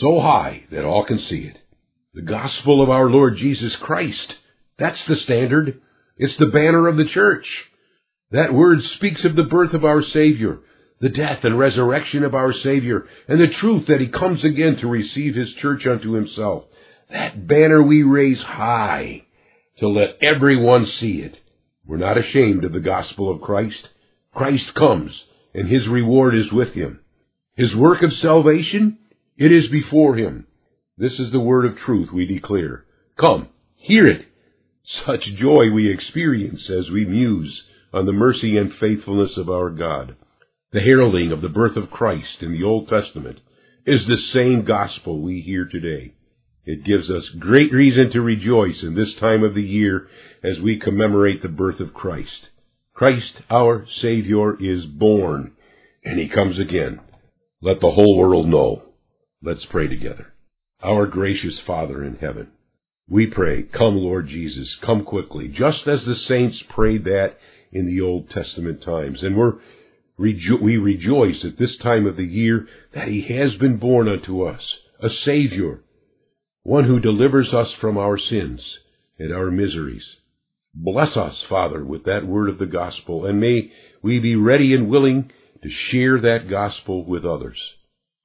so 0.00 0.20
high 0.20 0.64
that 0.70 0.84
all 0.84 1.04
can 1.04 1.18
see 1.28 1.50
it. 1.50 1.58
The 2.14 2.22
gospel 2.22 2.82
of 2.82 2.90
our 2.90 3.10
Lord 3.10 3.36
Jesus 3.36 3.72
Christ. 3.80 4.34
That's 4.78 5.00
the 5.08 5.16
standard. 5.24 5.80
It's 6.16 6.36
the 6.38 6.46
banner 6.46 6.88
of 6.88 6.96
the 6.96 7.08
church. 7.12 7.46
That 8.30 8.54
word 8.54 8.78
speaks 8.96 9.24
of 9.24 9.36
the 9.36 9.44
birth 9.44 9.74
of 9.74 9.84
our 9.84 10.02
Savior, 10.02 10.58
the 11.00 11.08
death 11.08 11.40
and 11.42 11.58
resurrection 11.58 12.24
of 12.24 12.34
our 12.34 12.52
Savior, 12.52 13.06
and 13.28 13.40
the 13.40 13.54
truth 13.60 13.86
that 13.88 14.00
He 14.00 14.08
comes 14.08 14.44
again 14.44 14.76
to 14.80 14.88
receive 14.88 15.34
His 15.34 15.52
church 15.60 15.86
unto 15.86 16.12
Himself. 16.12 16.64
That 17.10 17.46
banner 17.46 17.82
we 17.82 18.02
raise 18.02 18.40
high 18.40 19.24
to 19.78 19.88
let 19.88 20.16
everyone 20.22 20.86
see 21.00 21.18
it. 21.18 21.36
We're 21.86 21.96
not 21.96 22.18
ashamed 22.18 22.64
of 22.64 22.72
the 22.72 22.80
gospel 22.80 23.30
of 23.30 23.42
Christ. 23.42 23.88
Christ 24.34 24.74
comes, 24.76 25.12
and 25.52 25.68
his 25.68 25.86
reward 25.86 26.34
is 26.34 26.50
with 26.52 26.72
him. 26.72 27.00
His 27.56 27.74
work 27.74 28.02
of 28.02 28.12
salvation, 28.20 28.98
it 29.36 29.52
is 29.52 29.70
before 29.70 30.16
him. 30.16 30.46
This 30.96 31.12
is 31.18 31.30
the 31.30 31.40
word 31.40 31.66
of 31.66 31.78
truth 31.78 32.08
we 32.12 32.26
declare. 32.26 32.84
Come, 33.18 33.48
hear 33.76 34.06
it. 34.06 34.26
Such 35.06 35.24
joy 35.38 35.70
we 35.72 35.90
experience 35.90 36.68
as 36.70 36.90
we 36.90 37.04
muse 37.04 37.62
on 37.92 38.06
the 38.06 38.12
mercy 38.12 38.56
and 38.56 38.72
faithfulness 38.78 39.32
of 39.36 39.48
our 39.48 39.70
God. 39.70 40.16
The 40.72 40.80
heralding 40.80 41.32
of 41.32 41.40
the 41.40 41.48
birth 41.48 41.76
of 41.76 41.90
Christ 41.90 42.42
in 42.42 42.52
the 42.52 42.64
Old 42.64 42.88
Testament 42.88 43.40
is 43.86 44.06
the 44.06 44.18
same 44.32 44.64
gospel 44.64 45.20
we 45.20 45.40
hear 45.40 45.64
today. 45.64 46.12
It 46.66 46.84
gives 46.84 47.10
us 47.10 47.28
great 47.38 47.72
reason 47.72 48.10
to 48.10 48.20
rejoice 48.20 48.82
in 48.82 48.94
this 48.94 49.14
time 49.20 49.42
of 49.44 49.54
the 49.54 49.62
year 49.62 50.08
as 50.42 50.58
we 50.58 50.78
commemorate 50.78 51.42
the 51.42 51.48
birth 51.48 51.80
of 51.80 51.94
Christ. 51.94 52.48
Christ, 52.94 53.40
our 53.50 53.86
Savior, 54.02 54.60
is 54.62 54.84
born, 54.86 55.52
and 56.04 56.18
He 56.18 56.28
comes 56.28 56.58
again. 56.58 57.00
Let 57.60 57.80
the 57.80 57.90
whole 57.90 58.18
world 58.18 58.48
know. 58.48 58.82
Let's 59.42 59.66
pray 59.70 59.88
together. 59.88 60.32
Our 60.82 61.06
gracious 61.06 61.58
Father 61.66 62.02
in 62.02 62.16
heaven, 62.16 62.48
we 63.08 63.26
pray, 63.26 63.62
come 63.62 63.96
Lord 63.96 64.28
Jesus, 64.28 64.68
come 64.84 65.04
quickly, 65.04 65.48
just 65.48 65.86
as 65.86 66.00
the 66.04 66.16
saints 66.26 66.62
prayed 66.70 67.04
that 67.04 67.36
in 67.70 67.86
the 67.86 68.00
Old 68.00 68.30
Testament 68.30 68.82
times. 68.82 69.18
And 69.22 69.36
we're, 69.36 69.54
rejo- 70.18 70.62
we 70.62 70.78
rejoice 70.78 71.44
at 71.44 71.58
this 71.58 71.76
time 71.82 72.06
of 72.06 72.16
the 72.16 72.24
year 72.24 72.66
that 72.94 73.08
He 73.08 73.26
has 73.36 73.54
been 73.56 73.76
born 73.76 74.08
unto 74.08 74.42
us, 74.42 74.62
a 75.02 75.08
Savior, 75.24 75.80
one 76.62 76.84
who 76.84 76.98
delivers 76.98 77.52
us 77.52 77.68
from 77.80 77.98
our 77.98 78.16
sins 78.16 78.60
and 79.18 79.32
our 79.32 79.50
miseries. 79.50 80.04
Bless 80.74 81.16
us, 81.16 81.36
Father, 81.48 81.84
with 81.84 82.04
that 82.04 82.26
word 82.26 82.48
of 82.48 82.58
the 82.58 82.66
gospel, 82.66 83.26
and 83.26 83.38
may 83.38 83.70
we 84.02 84.18
be 84.18 84.34
ready 84.34 84.74
and 84.74 84.88
willing 84.88 85.30
to 85.62 85.70
share 85.90 86.20
that 86.20 86.48
gospel 86.48 87.04
with 87.04 87.24
others. 87.24 87.58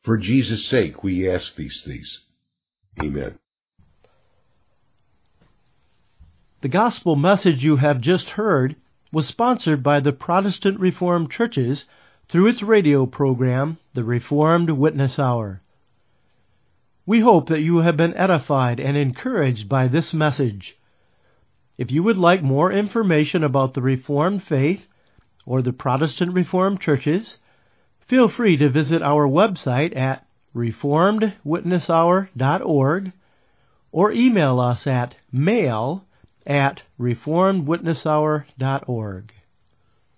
For 0.03 0.17
Jesus' 0.17 0.69
sake, 0.69 1.03
we 1.03 1.29
ask 1.29 1.45
these 1.57 1.81
things. 1.85 2.07
Amen. 3.01 3.37
The 6.61 6.67
gospel 6.67 7.15
message 7.15 7.63
you 7.63 7.77
have 7.77 8.01
just 8.01 8.31
heard 8.31 8.75
was 9.13 9.25
sponsored 9.25 9.81
by 9.81 10.01
the 10.01 10.11
Protestant 10.11 10.77
Reformed 10.77 11.31
Churches 11.31 11.85
through 12.27 12.47
its 12.47 12.61
radio 12.61 13.05
program, 13.05 13.77
The 13.93 14.03
Reformed 14.03 14.69
Witness 14.69 15.17
Hour. 15.17 15.61
We 17.05 17.21
hope 17.21 17.47
that 17.47 17.61
you 17.61 17.77
have 17.77 17.95
been 17.95 18.13
edified 18.13 18.81
and 18.81 18.97
encouraged 18.97 19.69
by 19.69 19.87
this 19.87 20.13
message. 20.13 20.77
If 21.77 21.91
you 21.91 22.03
would 22.03 22.17
like 22.17 22.43
more 22.43 22.73
information 22.73 23.41
about 23.41 23.73
the 23.73 23.81
Reformed 23.81 24.43
faith 24.43 24.85
or 25.45 25.61
the 25.61 25.71
Protestant 25.71 26.33
Reformed 26.33 26.81
churches, 26.81 27.37
feel 28.05 28.27
free 28.27 28.57
to 28.57 28.67
visit 28.67 29.01
our 29.01 29.25
website 29.25 29.95
at 29.95 30.27
reformedwitnesshour.org 30.53 33.11
or 33.93 34.11
email 34.11 34.59
us 34.59 34.85
at 34.85 35.15
mail 35.31 36.03
at 36.49 36.81
reformedwitnesshour.org. 36.99 39.31